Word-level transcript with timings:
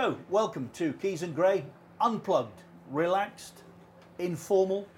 So, 0.00 0.16
welcome 0.30 0.70
to 0.72 0.94
Keys 0.94 1.22
and 1.22 1.34
Gray, 1.34 1.62
unplugged, 2.00 2.62
relaxed, 2.90 3.64
informal, 4.18 4.88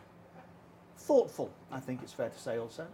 thoughtful, 0.97 1.51
I 1.73 1.81
think 1.81 2.05
it's 2.05 2.13
fair 2.13 2.29
to 2.29 2.39
say 2.39 2.57
also. 2.59 2.87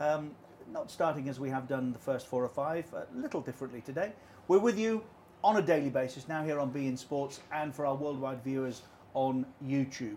Um, 0.00 0.30
not 0.72 0.90
starting 0.90 1.28
as 1.28 1.38
we 1.38 1.50
have 1.50 1.68
done 1.68 1.92
the 1.92 1.98
first 1.98 2.28
four 2.28 2.42
or 2.42 2.48
five, 2.48 2.90
a 2.94 3.06
little 3.14 3.42
differently 3.42 3.82
today. 3.82 4.12
We're 4.48 4.58
with 4.58 4.78
you 4.78 5.04
on 5.42 5.58
a 5.58 5.62
daily 5.62 5.90
basis 5.90 6.28
now 6.28 6.42
here 6.42 6.58
on 6.58 6.72
beIN 6.72 6.96
Sports 6.96 7.40
and 7.52 7.74
for 7.74 7.84
our 7.84 7.94
worldwide 7.94 8.42
viewers 8.42 8.80
on 9.12 9.44
YouTube. 9.62 10.16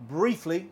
Briefly, 0.00 0.68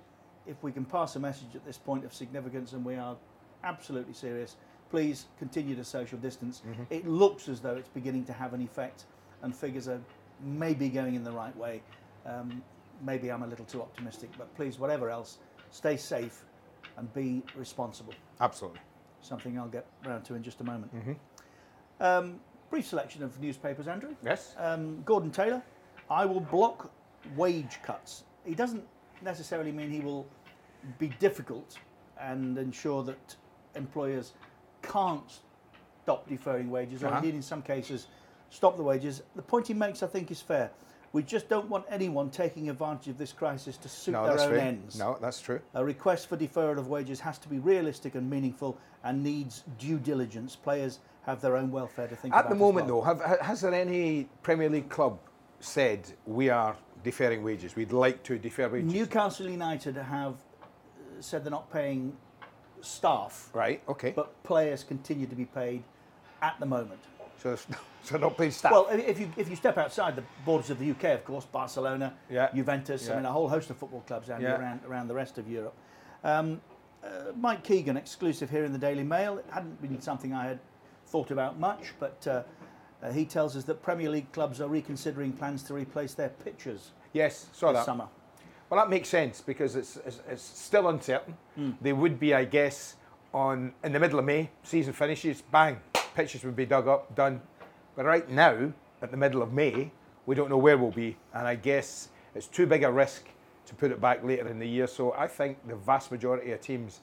if 0.47 0.63
we 0.63 0.73
can 0.73 0.85
pass 0.85 1.17
a 1.17 1.21
message 1.21 1.55
at 1.55 1.65
this 1.65 1.79
point 1.79 2.05
of 2.05 2.13
significance, 2.13 2.75
and 2.75 2.85
we 2.85 2.97
are 2.97 3.17
absolutely 3.65 4.13
serious, 4.13 4.57
please 4.91 5.25
continue 5.39 5.75
to 5.75 5.85
social 5.85 6.19
distance. 6.19 6.61
It 6.91 7.09
looks 7.09 7.49
as 7.49 7.61
though 7.61 7.77
it's 7.77 7.89
beginning 7.89 8.27
to 8.27 8.35
have 8.35 8.53
an 8.53 8.61
effect, 8.61 9.05
and 9.43 9.55
figures 9.55 9.89
are 9.89 10.01
maybe 10.45 10.89
going 10.89 11.15
in 11.15 11.25
the 11.25 11.31
right 11.33 11.57
way. 11.57 11.83
Um, 12.25 12.63
maybe 13.05 13.31
I'm 13.31 13.43
a 13.43 13.47
little 13.47 13.65
too 13.65 13.83
optimistic, 13.83 14.31
but 14.39 14.55
please, 14.57 14.79
whatever 14.79 15.11
else, 15.11 15.39
stay 15.71 15.97
safe 15.97 16.45
and 16.97 17.13
be 17.15 17.43
responsible. 17.57 18.15
Absolutely. 18.41 18.81
Something 19.21 19.59
I'll 19.59 19.69
get 19.69 19.87
round 20.07 20.25
to 20.27 20.35
in 20.35 20.43
just 20.43 20.61
a 20.61 20.65
moment. 20.65 20.91
Um, 22.01 22.41
brief 22.71 22.87
selection 22.87 23.23
of 23.23 23.41
newspapers, 23.41 23.89
Andrew. 23.89 24.15
Yes. 24.25 24.55
Um, 24.59 25.03
Gordon 25.05 25.31
Taylor, 25.31 25.63
I 26.11 26.25
will 26.25 26.41
block 26.41 26.93
wage 27.37 27.79
cuts. 27.83 28.25
He 28.45 28.55
doesn't 28.55 28.85
necessarily 29.23 29.73
mean 29.73 29.91
he 29.91 30.01
will 30.01 30.27
be 30.99 31.09
difficult 31.19 31.79
and 32.21 32.57
ensure 32.59 33.03
that 33.05 33.37
employers 33.75 34.35
can't 34.83 35.41
stop 36.03 36.29
deferring 36.29 36.71
wages, 36.71 37.03
or 37.03 37.09
Uh-huh. 37.09 37.17
indeed 37.19 37.35
in 37.35 37.43
some 37.43 37.63
cases 37.63 38.07
stop 38.51 38.77
the 38.77 38.83
wages. 38.83 39.23
The 39.35 39.43
point 39.43 39.67
he 39.67 39.75
makes, 39.75 40.03
I 40.03 40.07
think, 40.07 40.31
is 40.31 40.41
fair. 40.41 40.71
We 41.13 41.23
just 41.23 41.49
don't 41.49 41.69
want 41.71 41.87
anyone 41.91 42.29
taking 42.31 42.69
advantage 42.69 43.09
of 43.09 43.17
this 43.17 43.33
crisis 43.33 43.77
to 43.79 43.89
suit 43.89 44.13
no, 44.13 44.27
their 44.27 44.39
own 44.39 44.51
fair. 44.51 44.59
ends. 44.59 44.99
No, 44.99 45.17
that's 45.21 45.41
true. 45.41 45.61
A 45.75 45.85
request 45.85 46.29
for 46.29 46.37
deferral 46.37 46.79
of 46.79 46.89
wages 46.89 47.21
has 47.21 47.39
to 47.39 47.49
be 47.49 47.59
realistic 47.59 48.17
and 48.17 48.29
meaningful 48.29 48.77
and 49.03 49.23
needs 49.23 49.65
due 49.79 49.99
diligence. 49.99 50.57
Players 50.57 50.99
have 51.25 51.41
their 51.41 51.57
own 51.57 51.71
welfare 51.71 52.07
to 52.07 52.17
think 52.17 52.35
about. 52.35 52.45
At 52.45 52.51
the 52.51 52.57
moment, 52.57 52.87
well. 52.87 53.01
though, 53.01 53.25
have, 53.25 53.41
has 53.41 53.61
there 53.61 53.73
any 53.73 54.29
Premier 54.43 54.69
League 54.69 54.89
club 54.89 55.19
said 55.61 56.07
we 56.27 56.51
are 56.51 56.77
deferring 57.03 57.43
wages? 57.43 57.77
We'd 57.77 57.93
like 57.93 58.23
to 58.25 58.39
defer 58.39 58.69
wages. 58.69 58.93
Newcastle 58.93 59.49
United 59.49 59.97
have 59.97 60.33
uh, 60.33 60.35
said 61.21 61.45
they're 61.45 61.51
not 61.51 61.73
paying 61.73 62.17
staff, 62.81 63.51
right. 63.53 63.83
Okay. 63.89 64.13
but 64.15 64.43
players 64.45 64.85
continue 64.85 65.27
to 65.27 65.35
be 65.35 65.47
paid 65.47 65.83
at 66.43 66.59
the 66.61 66.67
moment. 66.67 67.01
So, 67.39 67.57
so 68.03 68.17
not 68.17 68.37
paying 68.37 68.51
staff. 68.51 68.73
Well, 68.73 68.89
if 68.91 69.19
you 69.21 69.31
if 69.37 69.49
you 69.49 69.57
step 69.57 69.79
outside 69.79 70.17
the 70.17 70.25
borders 70.45 70.71
of 70.71 70.79
the 70.79 70.91
UK, 70.91 71.05
of 71.15 71.25
course, 71.25 71.45
Barcelona, 71.45 72.15
Yeah. 72.31 72.49
Juventus, 72.55 73.09
I 73.11 73.17
mean 73.17 73.25
a 73.25 73.33
whole 73.33 73.49
host 73.49 73.71
of 73.71 73.77
football 73.77 74.03
clubs 74.07 74.31
Andy, 74.31 74.45
Yeah. 74.45 74.59
around 74.59 74.81
around 74.87 75.09
the 75.09 75.15
rest 75.15 75.39
of 75.39 75.49
Europe. 75.49 75.75
Um, 76.25 76.61
uh, 77.05 77.33
Mike 77.39 77.63
Keegan, 77.63 77.97
exclusive 77.97 78.51
here 78.51 78.65
in 78.65 78.73
the 78.73 78.79
Daily 78.79 79.05
Mail. 79.05 79.39
It 79.39 79.47
hadn't 79.51 79.81
been 79.81 80.01
something 80.01 80.33
I 80.33 80.47
had 80.47 80.59
thought 81.07 81.31
about 81.31 81.59
much, 81.59 81.95
but 82.01 82.27
uh, 82.27 82.43
uh, 83.03 83.13
he 83.13 83.25
tells 83.25 83.57
us 83.57 83.65
that 83.65 83.83
Premier 83.83 84.11
League 84.11 84.33
clubs 84.33 84.61
are 84.61 84.69
reconsidering 84.69 85.33
plans 85.33 85.63
to 85.65 85.75
replace 85.75 86.15
their 86.15 86.31
pitches 86.31 86.91
yes, 87.13 87.47
saw 87.53 87.69
this 87.69 87.81
that. 87.81 87.87
summer. 87.87 88.09
Well, 88.69 88.81
that 88.81 88.91
makes 88.91 89.09
sense 89.09 89.41
because 89.41 89.77
it's, 89.77 89.97
it's, 89.99 90.21
it's 90.29 90.43
still 90.43 90.89
uncertain. 90.89 91.37
They 91.81 91.93
would 91.93 92.19
be, 92.19 92.35
I 92.35 92.45
guess, 92.45 92.97
on 93.33 93.73
in 93.85 93.93
the 93.93 94.01
middle 94.01 94.19
of 94.19 94.25
May, 94.25 94.51
season 94.65 94.93
finishes, 94.93 95.43
bang, 95.43 95.79
pitches 96.17 96.43
would 96.45 96.57
be 96.57 96.67
dug 96.67 96.89
up, 96.89 97.15
done. 97.15 97.43
But 97.95 98.07
right 98.07 98.29
now, 98.29 98.73
at 99.03 99.11
the 99.11 99.17
middle 99.17 99.43
of 99.43 99.53
May, 99.53 99.91
we 100.25 100.35
don't 100.35 100.49
know 100.49 100.57
where 100.57 100.79
we'll 100.79 100.91
be, 100.91 101.17
and 101.35 101.47
I 101.47 101.55
guess 101.55 102.09
it's 102.35 102.47
too 102.47 102.67
big 102.67 102.83
a 102.83 102.91
risk 102.91 103.29
to 103.67 103.75
put 103.75 103.93
it 103.93 104.01
back 104.01 104.25
later 104.25 104.49
in 104.49 104.59
the 104.59 104.67
year. 104.67 104.87
So 104.87 105.13
I 105.13 105.29
think 105.29 105.59
the 105.69 105.77
vast 105.77 106.11
majority 106.11 106.53
of 106.53 106.61
teams, 106.61 107.01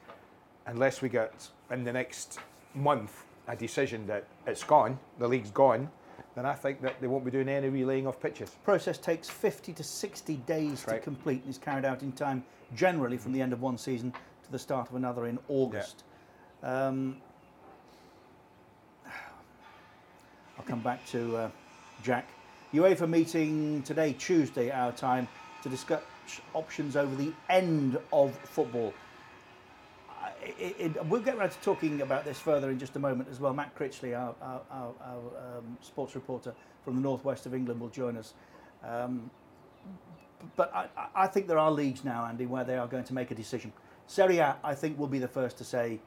unless 0.66 1.02
we 1.02 1.10
get 1.10 1.48
in 1.72 1.84
the 1.84 1.94
next 1.94 2.40
month 2.74 3.26
a 3.48 3.56
decision 3.56 4.08
that 4.08 4.26
it's 4.48 4.64
gone, 4.64 4.98
the 5.20 5.28
league's 5.28 5.52
gone, 5.52 5.90
then 6.36 6.48
I 6.48 6.54
think 6.54 6.82
that 6.82 7.00
they 7.00 7.06
won't 7.06 7.24
be 7.24 7.32
doing 7.32 7.48
any 7.48 7.70
relaying 7.70 8.08
of 8.08 8.20
pitches. 8.20 8.50
The 8.50 8.58
process 8.60 8.98
takes 8.98 9.30
50 9.30 9.74
to 9.74 9.84
60 9.84 10.38
days 10.38 10.84
to 10.86 10.98
complete 11.00 11.42
and 11.42 11.52
is 11.52 11.60
carried 11.60 11.86
out 11.86 12.02
in 12.02 12.12
time 12.14 12.44
generally 12.76 13.18
from 13.18 13.34
the 13.34 13.42
end 13.42 13.54
of 13.54 13.62
one 13.62 13.78
season 13.78 14.12
to 14.12 14.52
the 14.52 14.58
start 14.58 14.90
of 14.90 14.96
another 14.96 15.28
in 15.28 15.38
August. 15.48 16.04
Um, 16.64 17.18
I'll 20.58 20.66
come 20.66 20.82
back 20.82 21.06
to 21.08 21.36
uh, 21.38 21.50
Jack. 22.04 22.28
UEFA 22.74 23.08
meeting 23.08 23.84
today, 23.84 24.14
Tuesday, 24.14 24.72
our 24.72 24.92
time, 24.92 25.28
to 25.62 25.70
discuss 25.70 26.02
options 26.54 26.96
over 26.96 27.16
the 27.16 27.32
end 27.50 27.98
of 28.12 28.36
football. 28.40 28.94
It, 30.60 30.76
it, 30.80 31.06
we'll 31.06 31.22
get 31.22 31.36
around 31.36 31.52
to 31.52 31.60
talking 31.60 32.02
about 32.02 32.26
this 32.26 32.40
further 32.40 32.70
in 32.70 32.80
just 32.80 32.96
a 32.96 33.00
moment 33.00 33.30
as 33.30 33.40
well. 33.40 33.54
Matt 33.54 33.78
Critchley, 33.78 34.18
our, 34.18 34.36
our, 34.42 34.62
our, 34.72 34.94
our 35.06 35.58
um, 35.58 35.78
sports 35.82 36.16
reporter 36.16 36.54
from 36.84 36.96
the 36.96 37.02
northwest 37.02 37.46
of 37.46 37.54
England, 37.54 37.80
will 37.80 37.90
join 37.90 38.18
us. 38.18 38.34
Um, 38.84 39.30
but 40.56 40.74
I, 40.74 40.88
I- 40.98 41.08
I 41.16 41.28
think 41.28 41.48
there 41.48 41.60
are 41.60 41.72
leagues 41.72 42.04
now, 42.04 42.26
Andy, 42.26 42.46
where 42.46 42.64
they 42.64 42.78
are 42.78 42.88
going 42.88 43.04
to 43.06 43.14
make 43.14 43.32
a 43.32 43.36
decision. 43.36 43.72
Serie 44.08 44.40
A, 44.40 44.58
I 44.64 44.76
think, 44.76 45.00
will 45.00 45.08
be 45.08 45.20
the 45.20 45.28
first 45.28 45.58
to 45.60 45.64
say, 45.64 46.00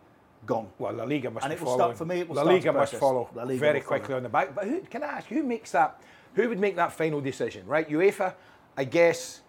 gone. 0.44 0.69
Well, 0.78 0.92
La 0.92 1.04
Liga 1.04 1.30
must 1.30 1.44
And 1.47 1.54
be 1.54 1.60
it 1.60 1.64
will 1.64 1.74
start- 1.74 1.97
for 1.97 2.04
me, 2.04 2.20
it 2.20 2.28
will 2.28 2.36
La 2.36 2.42
Liga 2.42 2.72
the 2.72 2.78
must 2.78 2.94
follow 2.94 3.28
La 3.34 3.42
Liga 3.44 3.58
very 3.60 3.78
will 3.80 3.86
follow. 3.86 3.98
quickly 3.98 4.14
on 4.16 4.22
the 4.22 4.28
back. 4.28 4.54
But 4.54 4.64
who 4.66 4.80
can 4.80 5.02
I 5.02 5.06
ask? 5.06 5.26
Who 5.28 5.42
makes 5.42 5.72
that? 5.72 6.00
Who 6.34 6.48
would 6.48 6.58
make 6.58 6.76
that 6.76 6.92
final 6.92 7.20
decision? 7.20 7.66
Right, 7.66 7.88
UEFA, 7.88 8.34
I 8.76 8.84
guess, 8.84 9.41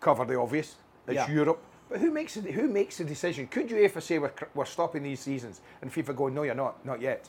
cover 0.00 0.24
the 0.24 0.38
obvious. 0.38 0.76
It's 1.06 1.14
Yeah. 1.16 1.30
Europe. 1.30 1.60
But 1.90 2.00
who 2.00 2.10
makes 2.10 2.36
it? 2.36 2.46
Who 2.46 2.66
makes 2.66 2.96
the 2.96 3.04
decision? 3.04 3.46
Could 3.46 3.68
UEFA 3.68 4.00
say 4.02 4.18
we're, 4.18 4.32
we're 4.54 4.64
stopping 4.64 5.02
these 5.02 5.20
seasons, 5.20 5.60
and 5.82 5.92
FIFA 5.92 6.16
go, 6.16 6.28
no, 6.28 6.42
you're 6.42 6.54
not, 6.54 6.84
not 6.84 7.00
yet. 7.00 7.28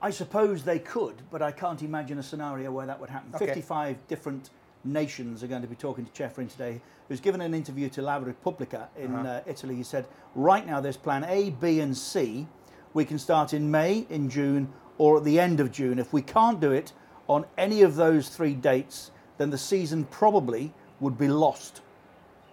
I 0.00 0.10
suppose 0.10 0.62
they 0.62 0.78
could, 0.78 1.22
but 1.30 1.42
I 1.42 1.50
can't 1.50 1.82
imagine 1.82 2.18
a 2.18 2.22
scenario 2.22 2.70
where 2.70 2.86
that 2.86 3.00
would 3.00 3.10
happen. 3.10 3.34
Okay. 3.34 3.46
55 3.46 3.96
different 4.06 4.50
nations 4.86 5.42
are 5.42 5.46
going 5.46 5.62
to 5.62 5.68
be 5.68 5.76
talking 5.76 6.04
to 6.06 6.10
Ceferin 6.12 6.50
today, 6.50 6.80
who's 7.08 7.20
given 7.20 7.40
an 7.40 7.54
interview 7.54 7.88
to 7.90 8.02
La 8.02 8.16
Repubblica 8.16 8.88
in 8.96 9.14
Uh-huh. 9.14 9.28
uh, 9.28 9.40
Italy. 9.46 9.74
He 9.76 9.82
said, 9.82 10.06
right 10.34 10.66
now 10.66 10.80
there's 10.80 10.96
plan 10.96 11.24
A, 11.24 11.50
B, 11.50 11.80
and 11.80 11.96
C. 11.96 12.46
We 12.94 13.04
can 13.04 13.18
start 13.18 13.52
in 13.52 13.70
May, 13.70 14.06
in 14.10 14.30
June, 14.30 14.72
or 14.98 15.18
at 15.18 15.24
the 15.24 15.38
end 15.38 15.60
of 15.60 15.70
June. 15.70 15.98
If 15.98 16.12
we 16.12 16.22
can't 16.22 16.60
do 16.60 16.72
it 16.72 16.92
on 17.28 17.44
any 17.58 17.82
of 17.82 17.96
those 17.96 18.28
three 18.28 18.54
dates, 18.54 19.10
then 19.38 19.50
the 19.50 19.58
season 19.58 20.04
probably 20.04 20.72
would 21.00 21.18
be 21.18 21.28
lost. 21.28 21.82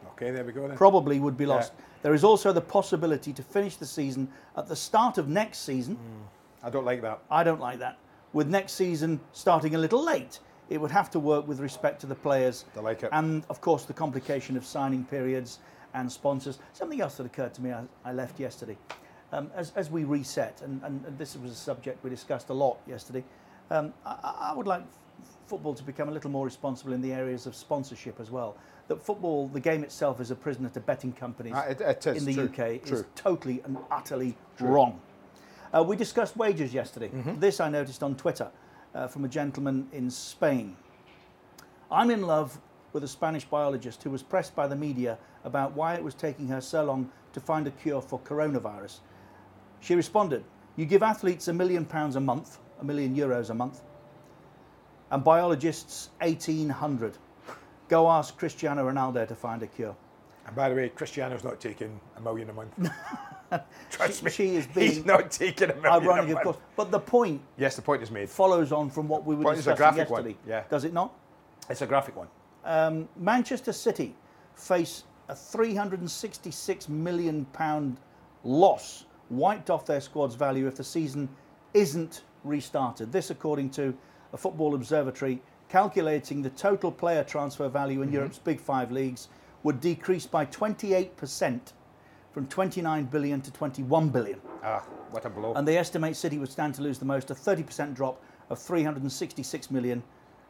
Okay, 0.09 0.31
there 0.31 0.43
we 0.43 0.51
go 0.51 0.67
then. 0.67 0.75
Probably 0.77 1.19
would 1.19 1.37
be 1.37 1.45
lost. 1.45 1.71
There 2.01 2.13
is 2.13 2.23
also 2.25 2.51
the 2.51 2.61
possibility 2.61 3.31
to 3.31 3.41
finish 3.41 3.77
the 3.77 3.85
season 3.85 4.27
at 4.57 4.67
the 4.67 4.75
start 4.75 5.17
of 5.17 5.29
next 5.29 5.59
season. 5.59 5.97
I 6.61 6.69
don't 6.69 6.83
like 6.85 7.01
that. 7.01 7.19
I 7.31 7.43
don't 7.45 7.61
like 7.61 7.79
that. 7.79 7.97
With 8.33 8.47
next 8.49 8.73
season 8.73 9.21
starting 9.31 9.75
a 9.75 9.77
little 9.77 10.03
late, 10.03 10.39
it 10.73 10.81
would 10.81 10.89
have 10.91 11.11
to 11.11 11.19
work 11.19 11.47
with 11.47 11.59
respect 11.59 12.01
to 12.01 12.07
the 12.07 12.15
players. 12.15 12.65
I 12.75 12.79
like 12.79 13.03
it. 13.03 13.09
And 13.11 13.43
of 13.51 13.61
course, 13.61 13.85
the 13.85 13.93
complication 13.93 14.57
of 14.57 14.65
signing 14.65 15.03
periods 15.05 15.59
and 15.93 16.11
sponsors. 16.11 16.57
Something 16.73 16.99
else 16.99 17.17
that 17.17 17.27
occurred 17.27 17.53
to 17.53 17.61
me, 17.61 17.71
I, 17.71 17.83
I 18.03 18.11
left 18.11 18.39
yesterday. 18.39 18.75
Um, 19.31 19.51
as, 19.55 19.71
as 19.75 19.91
we 19.91 20.03
reset, 20.03 20.61
and, 20.63 20.81
and 20.83 21.05
this 21.17 21.37
was 21.37 21.51
a 21.51 21.55
subject 21.55 22.03
we 22.03 22.09
discussed 22.09 22.49
a 22.49 22.53
lot 22.53 22.77
yesterday, 22.87 23.23
um, 23.69 23.93
I, 24.03 24.49
I 24.49 24.53
would 24.55 24.65
like 24.65 24.81
f- 24.81 25.37
football 25.45 25.75
to 25.75 25.83
become 25.83 26.09
a 26.09 26.11
little 26.11 26.31
more 26.31 26.43
responsible 26.45 26.93
in 26.93 27.01
the 27.03 27.13
areas 27.13 27.45
of 27.45 27.53
sponsorship 27.55 28.19
as 28.19 28.31
well. 28.31 28.57
That 28.87 28.99
football, 29.01 29.47
the 29.49 29.59
game 29.59 29.83
itself, 29.83 30.19
is 30.19 30.31
a 30.31 30.35
prisoner 30.35 30.69
to 30.69 30.79
betting 30.79 31.13
companies 31.13 31.53
Ah, 31.55 31.65
it- 31.65 32.07
in 32.07 32.25
the 32.25 32.33
true, 32.33 32.45
UK 32.45 32.81
is 32.91 33.05
totally 33.13 33.61
and 33.65 33.77
utterly 33.91 34.35
wrong. 34.59 34.99
Uh, 35.71 35.83
we 35.83 35.95
discussed 35.95 36.35
wages 36.35 36.73
yesterday. 36.73 37.09
Mm-hmm. 37.09 37.39
This 37.39 37.59
I 37.59 37.69
noticed 37.69 38.01
on 38.03 38.15
Twitter 38.15 38.49
uh, 38.95 39.07
from 39.07 39.25
a 39.25 39.27
gentleman 39.27 39.87
in 39.91 40.09
Spain. 40.09 40.75
I'm 41.91 42.09
in 42.09 42.21
love 42.21 42.59
with 42.93 43.03
a 43.03 43.07
Spanish 43.07 43.45
biologist 43.45 44.03
who 44.03 44.09
was 44.09 44.23
pressed 44.23 44.55
by 44.55 44.67
the 44.67 44.75
media 44.75 45.17
about 45.43 45.73
why 45.73 45.95
it 45.95 46.03
was 46.03 46.13
taking 46.13 46.47
her 46.47 46.61
so 46.61 46.83
long 46.83 47.09
to 47.33 47.39
find 47.39 47.67
a 47.67 47.71
cure 47.71 48.01
for 48.01 48.19
coronavirus. 48.19 48.99
She 49.79 49.95
responded, 49.95 50.43
You 50.75 50.85
give 50.85 51.03
athletes 51.03 51.47
a 51.47 51.53
million 51.53 51.85
pounds 51.85 52.15
a 52.15 52.19
month, 52.19 52.59
a 52.79 52.85
million 52.85 53.15
euros 53.15 53.49
a 53.49 53.53
month, 53.53 53.81
and 55.11 55.23
biologists 55.23 56.09
1800. 56.21 57.17
Go 57.89 58.09
ask 58.09 58.37
Cristiano 58.37 58.89
Ronaldo 58.89 59.27
to 59.27 59.35
find 59.35 59.61
a 59.63 59.67
cure. 59.67 59.95
And 60.45 60.55
by 60.55 60.69
the 60.69 60.75
way, 60.75 60.89
Cristiano's 60.89 61.43
not 61.43 61.59
taking 61.59 61.99
a 62.17 62.21
million 62.21 62.49
a 62.49 62.53
month. 62.53 62.73
Trust 63.89 64.19
She- 64.19 64.25
me, 64.25 64.31
she 64.31 64.55
is 64.55 64.65
he's 64.73 64.95
being 64.95 65.05
not 65.05 65.31
taking 65.31 65.69
a 65.71 65.75
million 65.75 65.85
Ironic, 66.03 66.29
a 66.35 66.37
of 66.37 66.43
course. 66.43 66.57
But 66.75 66.91
the 66.91 66.99
point 66.99 67.41
Yes, 67.57 67.75
the 67.75 67.81
point 67.81 68.01
is 68.03 68.11
made. 68.11 68.29
follows 68.29 68.71
on 68.71 68.89
from 68.89 69.07
what 69.07 69.25
we 69.25 69.35
were 69.35 69.43
Point 69.43 69.57
discussing 69.57 69.77
graphic 69.77 70.09
one, 70.09 70.25
yesterday. 70.25 70.37
yeah. 70.47 70.63
Does 70.69 70.83
it 70.85 70.93
not? 70.93 71.13
It's 71.69 71.81
a 71.81 71.87
graphic 71.87 72.15
one. 72.15 72.27
Um, 72.65 73.07
Manchester 73.17 73.73
City 73.73 74.15
face 74.55 75.03
a 75.29 75.35
366 75.35 76.89
million 76.89 77.45
pound 77.53 77.97
loss, 78.43 79.05
wiped 79.29 79.69
off 79.69 79.85
their 79.85 80.01
squad's 80.01 80.35
value 80.35 80.67
if 80.67 80.75
the 80.75 80.83
season 80.83 81.29
isn't 81.73 82.23
restarted. 82.43 83.11
This, 83.11 83.29
according 83.29 83.69
to 83.71 83.93
a 84.33 84.37
Football 84.37 84.75
Observatory, 84.75 85.41
calculating 85.69 86.41
the 86.41 86.49
total 86.51 86.91
player 86.91 87.23
transfer 87.23 87.67
value 87.69 88.01
in 88.01 88.11
Europe's 88.11 88.37
big 88.37 88.59
five 88.59 88.91
leagues 88.91 89.27
would 89.63 89.79
decrease 89.79 90.25
by 90.25 90.45
28% 90.47 91.59
from 92.33 92.47
29 92.47 93.05
billion 93.05 93.41
to 93.41 93.51
21 93.51 94.09
billion. 94.09 94.41
Ah, 94.63 94.79
what 95.11 95.23
a 95.25 95.29
blow. 95.29 95.53
And 95.53 95.67
they 95.67 95.77
estimate 95.77 96.15
City 96.15 96.39
would 96.39 96.51
stand 96.51 96.73
to 96.75 96.81
lose 96.81 96.97
the 96.97 97.05
most, 97.05 97.29
a 97.31 97.35
30% 97.35 97.93
drop 97.93 98.21
of 98.49 98.59
366 98.59 99.71
million 99.71 100.01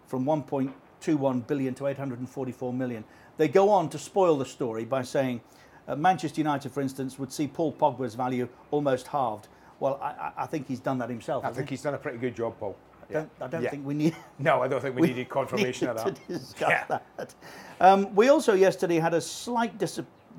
from 0.08 0.24
1.21 0.26 1.46
billion 1.46 1.74
to 1.76 1.88
844 1.88 2.74
million. 2.74 3.04
They 3.38 3.48
go 3.50 3.70
on 3.70 3.90
to 3.90 4.00
spoil 4.00 4.38
the 4.38 4.46
story 4.46 4.86
by 4.86 5.02
saying 5.04 5.42
uh, 5.88 5.96
Manchester 5.98 6.40
United, 6.40 6.72
for 6.72 6.82
instance, 6.82 7.20
would 7.20 7.32
see 7.32 7.48
Paul 7.48 7.74
Pogba's 7.74 8.16
value 8.16 8.48
almost 8.72 9.08
halved. 9.08 9.50
Well, 9.80 10.00
I, 10.02 10.32
I- 10.38 10.46
think 10.46 10.68
he's 10.68 10.80
done 10.80 10.98
that 11.00 11.10
himself. 11.10 11.44
I 11.44 11.52
think 11.52 11.68
he? 11.68 11.74
he's 11.74 11.82
done 11.82 11.96
a 11.96 11.98
pretty 11.98 12.18
good 12.18 12.36
job, 12.36 12.58
Paul. 12.58 12.78
I 13.10 13.14
don't, 13.14 13.30
I 13.42 13.48
don't 13.48 13.64
Yeah. 13.64 13.70
think 13.70 13.86
we 13.86 13.94
need. 13.94 14.16
No, 14.40 14.62
I 14.62 14.70
don't 14.70 14.82
think 14.82 14.96
we, 14.98 15.08
needed 15.08 15.28
confirmation 15.28 15.90
of 15.90 15.98
that. 15.98 16.16
To 16.16 16.22
discuss 16.34 16.70
Yeah. 16.70 17.00
that. 17.18 17.36
Um, 17.82 18.16
we 18.16 18.30
also 18.30 18.54
yesterday 18.54 19.00
had 19.00 19.14
a 19.14 19.20
slight 19.20 19.78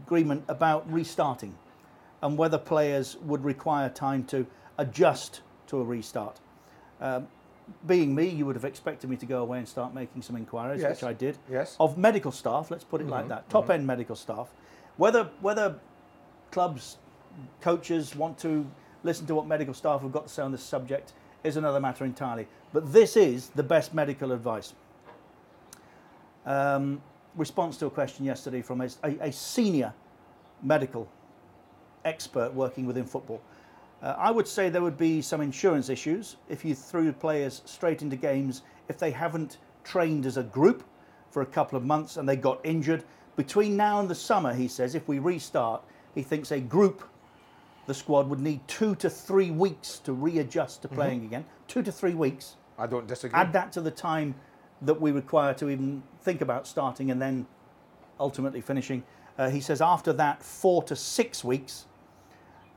disagreement 0.04 0.44
about 0.48 0.90
restarting 0.92 1.54
and 2.22 2.36
whether 2.36 2.58
players 2.58 3.16
would 3.22 3.44
require 3.44 3.88
time 3.88 4.24
to 4.24 4.46
adjust 4.78 5.40
to 5.66 5.80
a 5.80 5.84
restart. 5.84 6.40
Um, 7.00 7.26
being 7.86 8.14
me, 8.14 8.28
you 8.28 8.44
would 8.44 8.56
have 8.56 8.64
expected 8.64 9.08
me 9.08 9.16
to 9.16 9.26
go 9.26 9.40
away 9.40 9.58
and 9.58 9.66
start 9.66 9.94
making 9.94 10.20
some 10.22 10.36
inquiries, 10.36 10.82
Yes. 10.82 10.90
which 11.00 11.04
I 11.04 11.14
did. 11.14 11.38
Yes. 11.50 11.72
Mm-hmm. 11.74 11.82
Of 11.82 11.98
medical 11.98 12.32
staff, 12.32 12.70
let's 12.70 12.84
put 12.84 13.00
it 13.00 13.06
like 13.08 13.28
that, 13.28 13.48
top 13.48 13.70
end 13.70 13.86
medical 13.86 14.16
staff. 14.16 14.48
Whether 14.98 15.30
whether 15.40 15.76
clubs, 16.50 16.98
coaches 17.62 18.14
want 18.14 18.38
to 18.40 18.66
listen 19.02 19.26
to 19.26 19.34
what 19.34 19.46
medical 19.46 19.74
staff 19.74 20.02
have 20.02 20.12
got 20.12 20.26
to 20.28 20.32
say 20.32 20.42
on 20.42 20.52
this 20.52 20.62
subject 20.62 21.14
is 21.42 21.56
another 21.56 21.80
matter 21.80 22.04
entirely. 22.04 22.46
But 22.72 22.92
this 22.92 23.16
is 23.16 23.48
the 23.48 23.62
best 23.62 23.94
medical 23.94 24.32
advice. 24.32 24.74
Um, 26.46 27.00
response 27.36 27.76
to 27.78 27.86
a 27.86 27.90
question 27.90 28.24
yesterday 28.24 28.62
from 28.62 28.80
a, 28.80 28.88
a, 29.02 29.28
a 29.28 29.32
senior 29.32 29.92
medical 30.62 31.08
expert 32.04 32.52
working 32.54 32.86
within 32.86 33.04
football. 33.04 33.40
Uh, 34.02 34.14
I 34.18 34.30
would 34.30 34.46
say 34.46 34.68
there 34.68 34.82
would 34.82 34.98
be 34.98 35.22
some 35.22 35.40
insurance 35.40 35.88
issues 35.88 36.36
if 36.48 36.64
you 36.64 36.74
threw 36.74 37.12
players 37.12 37.62
straight 37.64 38.02
into 38.02 38.16
games 38.16 38.62
if 38.88 38.98
they 38.98 39.10
haven't 39.10 39.58
trained 39.82 40.26
as 40.26 40.36
a 40.36 40.42
group 40.42 40.84
for 41.30 41.42
a 41.42 41.46
couple 41.46 41.76
of 41.76 41.84
months 41.84 42.16
and 42.16 42.28
they 42.28 42.36
got 42.36 42.60
injured. 42.64 43.04
Between 43.36 43.76
now 43.76 44.00
and 44.00 44.08
the 44.08 44.14
summer, 44.14 44.52
he 44.52 44.68
says, 44.68 44.94
if 44.94 45.08
we 45.08 45.18
restart, 45.18 45.82
he 46.14 46.22
thinks 46.22 46.52
a 46.52 46.60
group, 46.60 47.02
the 47.86 47.94
squad, 47.94 48.28
would 48.28 48.40
need 48.40 48.60
two 48.68 48.94
to 48.96 49.10
three 49.10 49.50
weeks 49.50 49.98
to 50.00 50.12
readjust 50.12 50.82
to 50.82 50.88
playing 50.88 51.24
again. 51.24 51.44
Two 51.66 51.82
to 51.82 51.90
three 51.90 52.14
weeks. 52.14 52.56
I 52.78 52.86
don't 52.86 53.06
disagree. 53.06 53.38
Add 53.38 53.52
that 53.54 53.72
to 53.72 53.80
the 53.80 53.90
time 53.90 54.34
that 54.82 55.00
we 55.00 55.12
require 55.12 55.54
to 55.54 55.70
even 55.70 56.02
think 56.24 56.40
about 56.40 56.66
starting 56.66 57.10
and 57.10 57.20
then 57.20 57.46
ultimately 58.18 58.60
finishing. 58.60 59.04
Uh, 59.38 59.50
he 59.50 59.60
says 59.60 59.80
after 59.80 60.12
that, 60.14 60.42
four 60.42 60.82
to 60.84 60.96
six 60.96 61.44
weeks. 61.44 61.84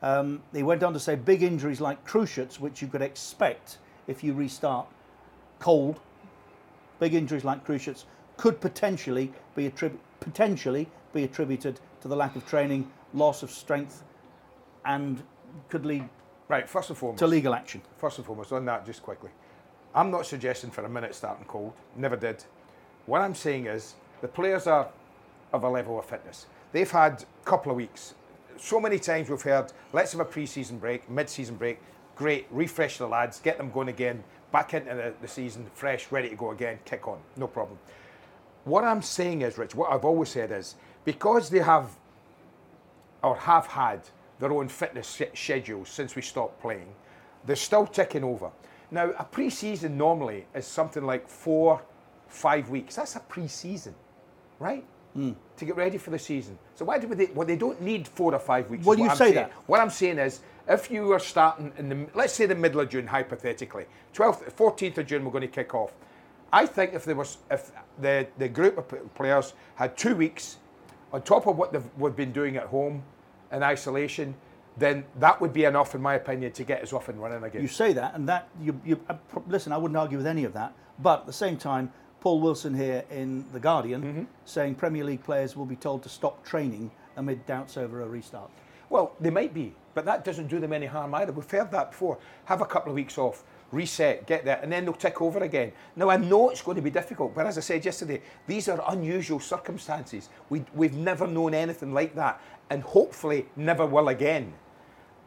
Um, 0.04 0.44
he 0.54 0.62
went 0.62 0.84
on 0.84 0.94
to 0.94 1.00
say 1.00 1.16
big 1.16 1.42
injuries 1.42 1.82
like 1.82 2.04
cruciates, 2.06 2.60
which 2.60 2.82
you 2.82 2.88
could 2.88 3.02
expect 3.02 3.80
if 4.06 4.24
you 4.24 4.34
restart 4.34 4.88
cold. 5.60 6.00
Big 7.00 7.14
injuries 7.14 7.44
like 7.44 7.64
cruciates 7.64 8.06
could 8.36 8.60
potentially 8.62 9.32
be 9.56 9.70
attrib- 9.70 9.98
potentially 10.20 10.88
be 11.14 11.24
attributed 11.24 11.80
to 12.02 12.08
the 12.08 12.16
lack 12.16 12.36
of 12.36 12.46
training, 12.46 12.92
loss 13.14 13.42
of 13.42 13.50
strength, 13.50 14.04
and 14.86 15.24
could 15.70 15.86
lead 15.86 16.08
right, 16.48 16.70
first 16.70 16.90
and 16.90 16.98
foremost. 16.98 17.20
to 17.20 17.28
legal 17.28 17.54
action. 17.56 17.82
First 17.98 18.18
and 18.18 18.26
foremost, 18.26 18.52
on 18.52 18.66
that, 18.66 18.86
just 18.86 19.02
quickly. 19.02 19.32
I'm 19.96 20.12
not 20.12 20.26
suggesting 20.26 20.70
for 20.70 20.84
a 20.84 20.90
minute 20.90 21.16
starting 21.16 21.46
cold. 21.46 21.74
Never 21.96 22.16
did. 22.16 22.44
What 23.08 23.22
I'm 23.22 23.34
saying 23.34 23.66
is 23.66 23.96
the 24.22 24.28
players 24.28 24.68
are 24.68 24.90
of 25.54 25.64
a 25.64 25.70
level 25.70 25.98
of 25.98 26.06
fitness. 26.06 26.46
They've 26.74 26.92
had 26.92 27.24
a 27.24 27.46
couple 27.46 27.72
of 27.72 27.78
weeks. 27.78 28.14
So 28.58 28.80
many 28.80 29.00
times 29.00 29.30
we've 29.30 29.42
heard, 29.42 29.72
let's 29.94 30.12
have 30.12 30.22
a 30.22 30.26
pre-season 30.26 30.78
break, 30.78 31.10
mid-season 31.10 31.56
break. 31.56 31.80
Great, 32.16 32.48
refresh 32.52 32.98
the 32.98 33.08
lads, 33.08 33.40
get 33.40 33.58
them 33.58 33.72
going 33.72 33.88
again, 33.88 34.24
back 34.52 34.74
into 34.74 34.94
the, 34.94 35.14
the 35.22 35.28
season, 35.28 35.66
fresh, 35.74 36.12
ready 36.12 36.30
to 36.30 36.36
go 36.36 36.52
again, 36.52 36.80
kick 36.84 37.08
on, 37.08 37.20
no 37.38 37.48
problem. 37.48 37.78
What 38.66 38.84
I'm 38.84 39.02
saying 39.02 39.44
is, 39.44 39.58
Rich, 39.58 39.76
what 39.76 39.92
I've 39.92 40.04
always 40.04 40.30
said 40.30 40.52
is, 40.52 40.76
because 41.06 41.50
they 41.50 41.60
have 41.60 41.90
or 43.24 43.36
have 43.36 43.68
had 43.68 44.02
their 44.40 44.52
own 44.52 44.68
fitness 44.68 45.10
sch- 45.10 45.38
schedules 45.38 45.90
since 45.90 46.16
we 46.16 46.22
stopped 46.22 46.62
playing. 46.62 46.94
They're 47.46 47.56
still 47.56 47.88
ticking 47.88 48.24
over. 48.24 48.52
Now, 48.92 49.12
a 49.18 49.24
pre 49.24 49.50
season 49.50 49.98
normally 49.98 50.46
is 50.54 50.66
something 50.66 51.04
like 51.04 51.28
four, 51.28 51.82
five 52.28 52.70
weeks. 52.70 52.96
That's 52.96 53.16
a 53.16 53.20
pre 53.20 53.48
season, 53.48 53.96
right? 54.60 54.86
Hmm. 55.14 55.32
To 55.58 55.66
get 55.66 55.76
ready 55.76 55.98
for 55.98 56.12
the 56.12 56.20
season. 56.20 56.60
So, 56.76 56.86
why 56.86 57.00
do 57.00 57.08
they? 57.14 57.28
Well, 57.28 57.48
they 57.48 57.56
don't 57.56 57.82
need 57.82 58.08
four 58.08 58.34
or 58.34 58.40
five 58.40 58.70
weeks. 58.70 58.86
Well, 58.86 58.98
what 58.98 59.04
you 59.04 59.10
I'm 59.10 59.18
say 59.18 59.26
saying. 59.26 59.36
that. 59.36 59.52
What 59.66 59.80
I'm 59.80 59.90
saying 59.90 60.20
is, 60.20 60.42
if 60.68 60.92
you 60.92 61.04
were 61.06 61.20
starting 61.20 61.72
in 61.78 61.90
the, 61.90 62.08
let's 62.14 62.34
say 62.34 62.46
the 62.46 62.56
middle 62.56 62.82
of 62.82 62.90
June, 62.90 63.08
hypothetically, 63.08 63.86
12th, 64.14 64.52
14th 64.54 64.98
of 65.00 65.08
June, 65.08 65.24
we're 65.26 65.32
going 65.32 65.42
to 65.42 65.48
kick 65.48 65.74
off. 65.74 65.94
I 66.52 66.66
think 66.66 66.94
if 66.94 67.06
there 67.06 67.16
was, 67.16 67.38
if 67.50 67.72
the, 68.00 68.28
the 68.38 68.48
group 68.48 68.78
of 68.78 69.14
players 69.16 69.54
had 69.76 69.98
two 69.98 70.16
weeks 70.16 70.58
on 71.12 71.22
top 71.22 71.48
of 71.48 71.58
what 71.58 71.74
they've 71.74 71.84
we've 71.98 72.16
been 72.16 72.32
doing 72.32 72.58
at 72.58 72.68
home 72.68 73.04
in 73.52 73.64
isolation, 73.64 74.36
then 74.78 75.04
that 75.20 75.42
would 75.42 75.54
be 75.54 75.66
enough, 75.66 75.96
in 75.96 76.02
my 76.02 76.16
opinion, 76.16 76.52
to 76.54 76.64
get 76.64 76.84
us 76.84 76.94
off 76.94 77.10
and 77.10 77.22
running 77.22 77.44
again. 77.44 77.62
You 77.62 77.68
say 77.68 77.94
that, 77.94 78.14
and 78.16 78.28
that 78.30 78.50
you, 78.62 78.80
you 78.86 79.00
uh, 79.10 79.16
listen. 79.48 79.72
I 79.72 79.78
wouldn't 79.78 79.98
argue 79.98 80.18
with 80.18 80.28
any 80.28 80.44
of 80.44 80.54
that, 80.54 80.74
but 81.00 81.22
at 81.22 81.26
the 81.26 81.34
same 81.34 81.58
time, 81.58 81.92
Paul 82.28 82.42
Wilson 82.42 82.76
here 82.76 83.06
in 83.10 83.46
the 83.54 83.60
Guardian 83.60 84.02
Mm-hmm. 84.04 84.24
saying 84.44 84.76
Premier 84.76 85.06
League 85.06 85.24
players 85.24 85.56
will 85.56 85.66
be 85.66 85.78
told 85.78 86.04
to 86.04 86.10
stop 86.10 86.46
training 86.46 86.92
amid 87.16 87.46
doubts 87.46 87.78
over 87.78 88.02
a 88.02 88.06
restart. 88.06 88.52
Well, 88.90 89.14
they 89.22 89.30
might 89.30 89.54
be, 89.54 89.74
but 89.94 90.04
that 90.04 90.26
doesn't 90.26 90.48
do 90.48 90.60
them 90.60 90.74
any 90.74 90.88
harm 90.88 91.16
either. 91.16 91.32
We've 91.32 91.50
heard 91.50 91.72
that 91.72 91.92
before. 91.92 92.18
Have 92.44 92.60
a 92.60 92.66
couple 92.66 92.92
of 92.92 92.96
weeks 92.96 93.18
off, 93.18 93.46
reset, 93.72 94.28
get 94.28 94.44
there, 94.44 94.60
and 94.62 94.70
then 94.70 94.84
they'll 94.84 94.94
tick 94.94 95.22
over 95.22 95.40
again. 95.40 95.72
Now, 95.96 96.10
I 96.10 96.18
know 96.18 96.50
it's 96.50 96.62
going 96.62 96.76
to 96.76 96.82
be 96.82 96.90
difficult, 96.90 97.34
but 97.34 97.48
as 97.48 97.58
I 97.58 97.62
said 97.62 97.86
yesterday, 97.86 98.22
these 98.46 98.68
are 98.68 98.84
unusual 98.90 99.40
circumstances. 99.40 100.28
We, 100.50 100.66
we've 100.74 100.96
never 100.96 101.28
known 101.28 101.54
anything 101.54 101.94
like 101.94 102.14
that, 102.16 102.42
and 102.70 102.84
hopefully 102.84 103.46
never 103.56 103.86
will 103.86 104.10
again. 104.10 104.54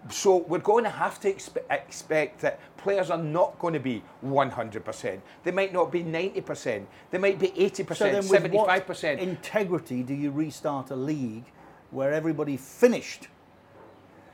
So 0.09 0.39
we're 0.39 0.59
going 0.59 0.85
to 0.85 0.91
have 0.91 1.21
to 1.21 1.33
expe- 1.33 1.63
expect 1.71 2.41
that 2.41 2.59
players 2.79 3.11
are 3.11 3.19
not 3.19 3.59
going 3.59 3.75
to 3.75 3.81
be 3.81 4.03
100%. 4.25 5.21
They 5.45 5.51
might 5.51 5.73
not 5.73 5.93
be 5.93 6.03
90%. 6.03 6.87
They 7.11 7.19
might 7.19 7.39
be 7.39 7.49
80%, 7.49 7.97
So 7.97 8.05
then, 8.11 8.29
with 8.29 8.53
what 8.53 8.69
75%. 8.87 9.19
integrity 9.19 10.03
do 10.03 10.15
you 10.15 10.31
restart 10.31 10.91
a 10.91 10.97
league 10.97 11.45
where 11.91 12.13
everybody 12.13 12.57
finished 12.57 13.29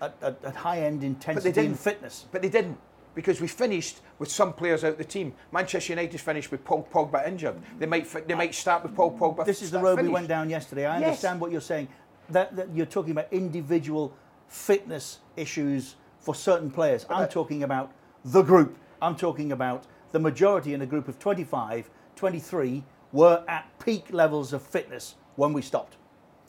at, 0.00 0.14
at, 0.23 0.38
at 0.44 0.54
high 0.54 0.82
end 0.82 1.02
intensity 1.02 1.49
and 1.49 1.54
didn't. 1.54 1.78
fitness? 1.80 2.26
But 2.30 2.42
they 2.42 2.49
didn't 2.49 2.78
because 3.14 3.40
we 3.40 3.49
finished 3.49 4.02
with 4.18 4.30
some 4.30 4.52
players 4.52 4.85
out 4.85 4.99
the 4.99 5.04
team. 5.04 5.32
Manchester 5.50 5.92
United 5.94 6.20
finished 6.20 6.50
with 6.52 6.62
Paul 6.64 6.87
Pogba 6.92 7.26
injured. 7.26 7.56
They 7.78 7.87
might 7.87 8.06
fi- 8.06 8.20
they 8.20 8.35
might 8.35 8.54
start 8.54 8.82
with 8.82 8.94
Paul 8.94 9.16
Pogba. 9.18 9.44
This 9.46 9.62
is 9.62 9.70
the 9.70 9.80
road 9.80 10.00
we 10.00 10.08
went 10.08 10.28
down 10.28 10.49
yesterday. 10.50 10.87
I 10.87 10.99
Yes. 11.00 11.06
understand 11.08 11.40
what 11.40 11.50
you're 11.50 11.61
saying. 11.62 11.88
That, 12.28 12.54
that 12.56 12.68
you're 12.75 12.87
talking 12.87 13.12
about 13.12 13.28
individual 13.32 14.12
fitness 14.49 15.19
issues 15.37 15.97
for 16.21 16.35
certain 16.35 16.71
players. 16.71 17.07
I'm 17.09 17.21
that- 17.23 17.31
talking 17.31 17.62
about 17.62 17.93
the 18.25 18.43
group. 18.43 18.76
I'm 19.00 19.17
talking 19.17 19.53
about 19.53 19.85
the 20.12 20.19
majority 20.19 20.75
in 20.75 20.83
a 20.83 20.87
group 20.87 21.09
of 21.09 21.19
25, 21.19 21.91
23 22.17 22.83
were 23.12 23.45
at 23.49 23.67
peak 23.79 24.07
levels 24.12 24.53
of 24.53 24.62
fitness 24.62 25.15
when 25.37 25.53
we 25.53 25.62
stopped. 25.62 25.97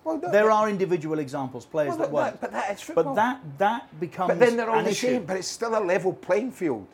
Well, 0.03 0.17
no, 0.19 0.31
There 0.31 0.45
but- 0.45 0.51
are 0.53 0.69
individual 0.69 1.19
examples, 1.19 1.65
players 1.65 1.89
well, 1.89 1.97
that 1.97 2.03
but, 2.05 2.13
weren't. 2.13 2.41
that, 2.41 2.41
but 2.41 2.51
that 2.53 2.71
is 2.75 2.81
football. 2.81 3.03
But 3.03 3.15
that 3.15 3.57
that 3.57 3.99
becomes 3.99 4.29
But 4.29 4.39
then 4.39 4.55
they're 4.55 4.69
all 4.69 4.81
the 4.83 4.89
issue. 4.91 5.07
same. 5.07 5.25
But 5.25 5.37
it's 5.37 5.47
still 5.49 5.77
a 5.77 5.83
level 5.83 6.13
playing 6.13 6.51
field. 6.51 6.87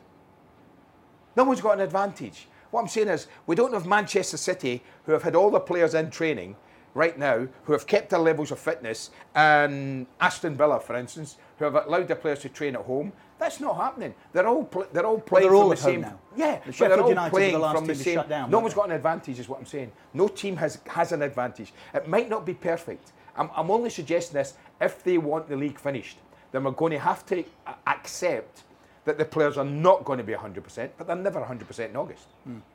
No 1.36 1.44
one's 1.44 1.60
got 1.60 1.74
an 1.74 1.80
advantage. 1.80 2.48
What 2.70 2.80
I'm 2.80 2.88
saying 2.88 3.08
is, 3.08 3.28
we 3.46 3.54
don't 3.54 3.72
have 3.72 3.86
Manchester 3.86 4.36
City, 4.36 4.82
who 5.06 5.12
have 5.12 5.22
had 5.22 5.36
all 5.36 5.50
the 5.50 5.60
players 5.60 5.94
in 5.94 6.10
training 6.10 6.56
right 6.94 7.18
now, 7.18 7.46
who 7.64 7.72
have 7.72 7.86
kept 7.86 8.10
their 8.10 8.18
levels 8.20 8.50
of 8.50 8.58
fitness, 8.58 9.10
and 9.34 10.06
Aston 10.20 10.56
Villa, 10.56 10.80
for 10.80 10.96
instance, 10.96 11.36
who 11.58 11.64
have 11.64 11.74
allowed 11.74 12.08
their 12.08 12.16
players 12.16 12.40
to 12.40 12.48
train 12.48 12.74
at 12.76 12.82
home. 12.82 13.12
That's 13.38 13.60
not 13.60 13.76
happening. 13.76 14.14
They're 14.32 14.46
all 14.46 14.64
pl- 14.64 14.86
they're 14.92 15.04
all 15.04 15.18
playing 15.20 15.42
they're 15.48 15.50
from 15.50 15.62
all 15.62 15.68
the 15.70 15.76
at 15.76 15.80
home 15.80 15.92
same. 15.92 16.00
now. 16.02 16.18
Yeah, 16.36 16.60
The 16.64 16.72
but 16.78 16.88
they're 16.88 17.00
all 17.00 17.08
United 17.10 17.26
the 17.26 17.30
playing 17.30 17.60
last 17.60 17.76
from 17.76 17.86
the 17.86 17.94
same. 17.94 18.28
down, 18.28 18.50
no 18.50 18.60
one's 18.60 18.74
they? 18.74 18.76
got 18.80 18.84
an 18.90 18.92
advantage, 18.96 19.38
is 19.40 19.48
what 19.48 19.58
I'm 19.58 19.66
saying. 19.66 19.92
No 20.14 20.28
team 20.28 20.56
has 20.56 20.78
has 20.88 21.12
an 21.12 21.22
advantage. 21.22 21.72
It 21.92 22.08
might 22.08 22.28
not 22.30 22.46
be 22.46 22.54
perfect. 22.54 23.12
I'm, 23.36 23.50
I'm 23.56 23.70
only 23.70 23.90
suggesting 23.90 24.34
this 24.34 24.54
if 24.80 25.02
they 25.02 25.18
want 25.18 25.48
the 25.48 25.56
league 25.56 25.78
finished, 25.78 26.18
then 26.52 26.62
we're 26.64 26.70
going 26.70 26.92
to 26.92 26.98
have 27.00 27.26
to 27.26 27.44
accept 27.86 28.62
that 29.04 29.18
the 29.18 29.24
players 29.24 29.58
are 29.58 29.64
not 29.64 30.04
going 30.04 30.16
to 30.16 30.24
be 30.24 30.32
100%, 30.32 30.90
but 30.96 31.06
they're 31.06 31.16
never 31.16 31.40
100% 31.40 31.90
in 31.90 31.96
August. 31.96 32.28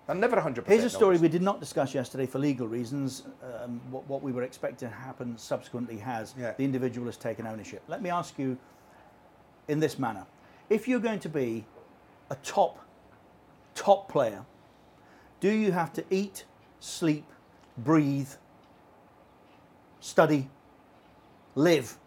They're 0.06 0.16
never 0.16 0.38
100%. 0.38 0.68
Here's 0.68 0.84
a 0.84 0.90
story 0.90 1.16
August. 1.16 1.24
we 1.24 1.30
did 1.30 1.42
not 1.42 1.60
discuss 1.60 1.96
yesterday 1.96 2.28
for 2.28 2.38
legal 2.38 2.68
reasons. 2.68 3.24
Um, 3.64 3.82
what, 3.90 4.08
what 4.08 4.22
we 4.22 4.32
were 4.32 4.44
expecting 4.44 4.90
to 4.90 4.96
happen 4.96 5.38
subsequently 5.38 5.98
has. 5.98 6.36
Yeah. 6.38 6.54
The 6.56 6.64
individual 6.64 7.08
has 7.08 7.18
taken 7.18 7.48
ownership. 7.48 7.82
Let 7.88 8.04
me 8.04 8.12
ask 8.12 8.38
you 8.38 8.58
in 9.68 9.80
this 9.80 9.98
manner 9.98 10.26
if 10.70 10.88
you're 10.88 11.00
going 11.00 11.20
to 11.20 11.30
be 11.30 11.66
a 12.30 12.36
top 12.36 12.80
top 13.74 14.10
player, 14.10 14.46
do 15.40 15.50
you 15.50 15.72
have 15.72 15.94
to 15.94 16.04
eat, 16.10 16.46
sleep, 16.80 17.26
breathe, 17.78 18.30
study, 20.00 20.50
live 21.56 21.98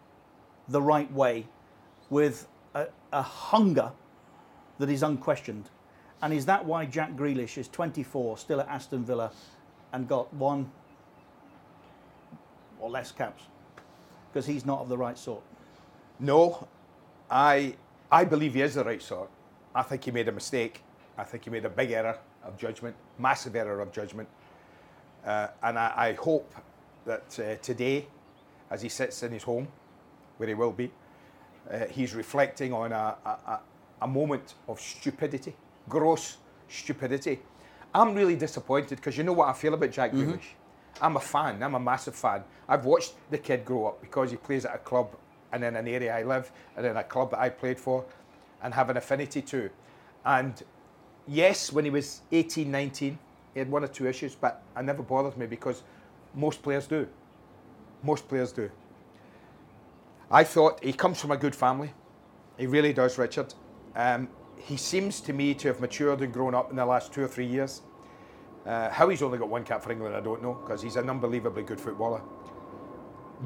the 0.67 0.81
right 0.81 1.11
way 1.11 1.47
with 2.09 2.47
a, 2.75 2.87
a 3.11 3.21
hunger 3.21 3.91
that 4.85 4.91
is 4.91 5.01
unquestioned? 5.01 5.69
And 6.21 6.33
is 6.33 6.45
that 6.45 6.65
why 6.65 6.85
Jack 6.85 7.13
Grealish 7.13 7.57
is 7.57 7.69
24, 7.69 8.37
still 8.37 8.59
at 8.59 8.67
Aston 8.67 9.05
Villa, 9.05 9.31
and 9.93 10.07
got 10.07 10.33
one 10.33 10.69
or 12.79 12.89
less 12.89 13.11
caps? 13.11 13.43
Because 14.31 14.45
he's 14.45 14.65
not 14.65 14.81
of 14.81 14.89
the 14.89 14.97
right 14.97 15.17
sort. 15.17 15.41
No, 16.19 16.67
I 17.31 17.75
I 18.11 18.25
believe 18.25 18.55
he 18.55 18.61
is 18.61 18.75
the 18.75 18.83
right 18.83 19.01
sort. 19.01 19.29
I 19.73 19.83
think 19.83 20.03
he 20.03 20.11
made 20.11 20.27
a 20.27 20.31
mistake. 20.31 20.83
I 21.17 21.23
think 21.23 21.45
he 21.45 21.49
made 21.49 21.65
a 21.65 21.69
big 21.69 21.91
error 21.91 22.17
of 22.43 22.57
judgment, 22.57 22.95
massive 23.17 23.55
error 23.55 23.79
of 23.79 23.91
judgment. 23.91 24.27
Uh, 25.25 25.47
and 25.63 25.79
I, 25.79 25.93
I, 25.95 26.13
hope 26.13 26.53
that 27.05 27.39
uh, 27.39 27.55
today, 27.61 28.07
as 28.69 28.81
he 28.81 28.89
sits 28.89 29.23
in 29.23 29.31
his 29.31 29.43
home, 29.43 29.69
where 30.37 30.49
he 30.49 30.53
will 30.53 30.73
be, 30.73 30.91
uh, 31.71 31.85
he's 31.85 32.13
reflecting 32.13 32.73
on 32.73 32.91
a, 32.91 33.15
a, 33.25 33.59
a, 34.03 34.07
moment 34.07 34.55
of 34.67 34.79
stupidity, 34.79 35.55
gross 35.89 36.37
stupidity. 36.67 37.39
I'm 37.93 38.13
really 38.15 38.35
disappointed 38.35 38.95
because 38.97 39.17
you 39.17 39.23
know 39.23 39.33
what 39.33 39.49
I 39.49 39.53
feel 39.53 39.73
about 39.73 39.91
Jack 39.91 40.11
mm-hmm. 40.11 40.31
Grealish. 40.31 40.53
I'm 41.01 41.17
a 41.17 41.19
fan. 41.19 41.61
I'm 41.63 41.75
a 41.75 41.79
massive 41.79 42.15
fan. 42.15 42.43
I've 42.67 42.85
watched 42.85 43.13
the 43.31 43.37
kid 43.37 43.65
grow 43.65 43.87
up 43.87 44.01
because 44.01 44.31
he 44.31 44.37
plays 44.37 44.65
at 44.65 44.75
a 44.75 44.77
club 44.79 45.15
and 45.51 45.63
in 45.63 45.75
an 45.75 45.87
area 45.87 46.15
I 46.15 46.23
live 46.23 46.51
and 46.75 46.85
in 46.85 46.97
a 46.97 47.03
club 47.03 47.31
that 47.31 47.39
I 47.39 47.49
played 47.49 47.79
for 47.79 48.05
and 48.61 48.73
have 48.73 48.89
an 48.89 48.97
affinity 48.97 49.41
to. 49.41 49.69
And 50.25 50.61
yes, 51.27 51.71
when 51.71 51.85
he 51.85 51.91
was 51.91 52.21
18, 52.31 52.69
19, 52.69 53.17
he 53.53 53.59
had 53.59 53.69
one 53.69 53.83
or 53.83 53.87
two 53.87 54.07
issues, 54.07 54.35
but 54.35 54.63
it 54.75 54.83
never 54.83 55.03
bothered 55.03 55.37
me 55.37 55.45
because 55.45 55.83
most 56.33 56.61
players 56.61 56.87
do. 56.87 57.07
Most 58.01 58.27
players 58.27 58.51
do. 58.51 58.69
I 60.31 60.43
thought 60.43 60.83
he 60.83 60.93
comes 60.93 61.19
from 61.21 61.31
a 61.31 61.37
good 61.37 61.55
family. 61.55 61.93
He 62.57 62.65
really 62.67 62.93
does, 62.93 63.17
Richard. 63.17 63.53
Um, 63.95 64.29
he 64.57 64.77
seems 64.77 65.19
to 65.21 65.33
me 65.33 65.53
to 65.55 65.67
have 65.67 65.79
matured 65.79 66.21
and 66.21 66.33
grown 66.33 66.55
up 66.55 66.69
in 66.69 66.77
the 66.77 66.85
last 66.85 67.13
two 67.13 67.23
or 67.23 67.27
three 67.27 67.45
years. 67.45 67.81
Uh, 68.65 68.89
how 68.89 69.09
he's 69.09 69.21
only 69.21 69.37
got 69.37 69.49
one 69.49 69.63
cap 69.63 69.83
for 69.83 69.91
England, 69.91 70.15
I 70.15 70.21
don't 70.21 70.41
know, 70.41 70.53
because 70.53 70.81
he's 70.81 70.95
an 70.95 71.09
unbelievably 71.09 71.63
good 71.63 71.81
footballer. 71.81 72.21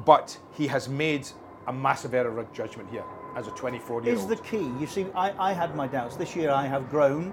But 0.04 0.38
he 0.52 0.68
has 0.68 0.88
made 0.88 1.28
a 1.66 1.72
massive 1.72 2.14
error 2.14 2.38
of 2.38 2.52
judgment 2.52 2.88
here 2.90 3.04
as 3.36 3.48
a 3.48 3.50
24 3.50 4.02
year 4.04 4.14
old. 4.14 4.30
Is 4.30 4.38
the 4.38 4.42
key. 4.44 4.70
You 4.78 4.86
see, 4.86 5.06
I, 5.14 5.50
I 5.50 5.52
had 5.52 5.74
my 5.74 5.88
doubts. 5.88 6.16
This 6.16 6.36
year 6.36 6.50
I 6.50 6.66
have 6.66 6.88
grown 6.88 7.32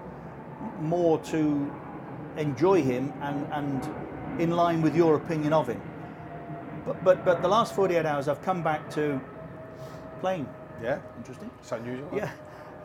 more 0.81 1.19
to 1.19 1.71
enjoy 2.37 2.81
him 2.81 3.13
and, 3.21 3.45
and 3.53 4.41
in 4.41 4.51
line 4.51 4.81
with 4.81 4.95
your 4.95 5.15
opinion 5.15 5.53
of 5.53 5.67
him. 5.67 5.81
But, 6.85 7.03
but, 7.03 7.23
but 7.25 7.41
the 7.41 7.47
last 7.47 7.75
48 7.75 8.05
hours 8.05 8.27
I've 8.27 8.41
come 8.41 8.63
back 8.63 8.89
to 8.91 9.21
playing. 10.21 10.47
Yeah. 10.81 10.99
Interesting. 11.17 11.49
It's 11.59 11.71
unusual. 11.71 12.09
Yeah. 12.13 12.31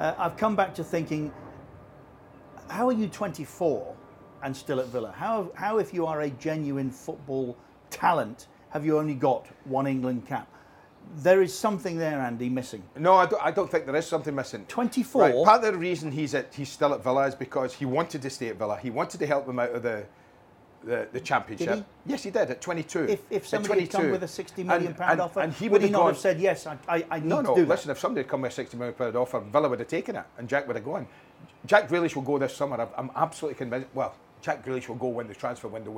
Uh, 0.01 0.15
I've 0.19 0.37
come 0.37 0.57
back 0.57 0.75
to 0.77 0.83
thinking, 0.83 1.31
how 2.69 2.89
are 2.89 2.93
you 2.93 3.07
24 3.07 3.95
and 4.43 4.57
still 4.57 4.81
at 4.81 4.87
Villa? 4.87 5.13
How, 5.17 5.53
how 5.55 5.79
if 5.79 5.93
you 5.93 6.07
are 6.07 6.23
a 6.23 6.31
genuine 6.31 6.91
football 6.91 7.57
talent, 7.91 8.49
have 8.71 8.85
you 8.85 8.99
only 8.99 9.15
got 9.15 9.47
one 9.65 9.87
England 9.87 10.27
cap? 10.27 10.49
there 11.17 11.43
is 11.43 11.57
something 11.57 11.97
there, 11.97 12.21
Andy, 12.21 12.49
missing. 12.49 12.83
No, 12.97 13.15
I 13.15 13.27
don't, 13.27 13.43
I 13.43 13.51
don't 13.51 13.71
think 13.71 13.87
there 13.87 13.97
is 13.97 14.07
something 14.07 14.35
missing. 14.35 14.65
24? 14.67 15.23
Right, 15.23 15.35
part 15.45 15.65
of 15.65 15.73
the 15.73 15.79
reason 15.79 16.13
he's, 16.13 16.35
at, 16.35 16.55
he's 16.55 16.69
still 16.69 16.95
at 16.95 17.03
Villa 17.03 17.27
is 17.27 17.35
because 17.35 17.75
he 17.75 17.85
wanted 17.85 18.23
to 18.23 18.31
stay 18.31 18.49
at 18.49 18.57
Villa. 18.57 18.79
He 18.81 18.91
wanted 18.91 19.19
to 19.19 19.27
help 19.27 19.47
them 19.47 19.59
out 19.59 19.71
of 19.71 19.83
the, 19.83 20.05
the, 20.85 21.09
the 21.13 21.21
championship. 21.21 21.79
He? 21.79 21.85
Yes, 22.13 22.23
he 22.23 22.31
did 22.31 22.51
at 22.51 22.61
22. 22.61 23.05
If, 23.05 23.21
if 23.31 23.47
somebody 23.47 23.83
had 23.83 23.91
come 23.91 24.11
with 24.11 24.23
a 24.23 24.29
60 24.29 24.65
million 24.65 24.95
pound 24.95 25.13
and, 25.13 25.21
offer, 25.21 25.41
and 25.41 25.53
he 25.53 25.69
would, 25.69 25.83
he 25.83 25.91
not 25.91 25.99
gone, 25.99 26.09
have 26.09 26.19
said, 26.19 26.41
yes, 26.41 26.67
I, 26.67 26.79
I, 26.89 27.07
I 27.11 27.19
need 27.21 27.27
no, 27.27 27.41
no, 27.41 27.55
to 27.55 27.63
do 27.63 27.67
listen, 27.67 27.89
that? 27.89 27.93
if 27.93 28.01
somebody 28.01 28.23
had 28.23 28.31
come 28.31 28.43
with 28.43 28.53
a 28.53 28.55
60 28.55 28.77
million 28.77 28.95
pound 28.95 29.17
offer, 29.17 29.41
Villa 29.41 29.69
would 29.69 29.79
have 29.79 29.89
taken 29.89 30.17
it 30.17 30.25
and 30.39 30.49
Jack 30.49 30.67
would 30.67 30.77
have 30.77 30.85
gone. 30.85 31.07
Jack 31.67 31.89
Grealish 31.89 32.15
will 32.15 32.23
go 32.23 32.39
this 32.39 32.57
summer. 32.57 32.89
I'm 32.97 33.11
absolutely 33.17 33.57
convinced. 33.59 33.89
Well, 33.95 34.15
Jack 34.41 34.65
Grealish 34.65 34.89
will 34.89 34.97
go 34.97 35.09
when 35.09 35.29
the 35.29 35.35
transfer 35.35 35.69
window 35.69 35.91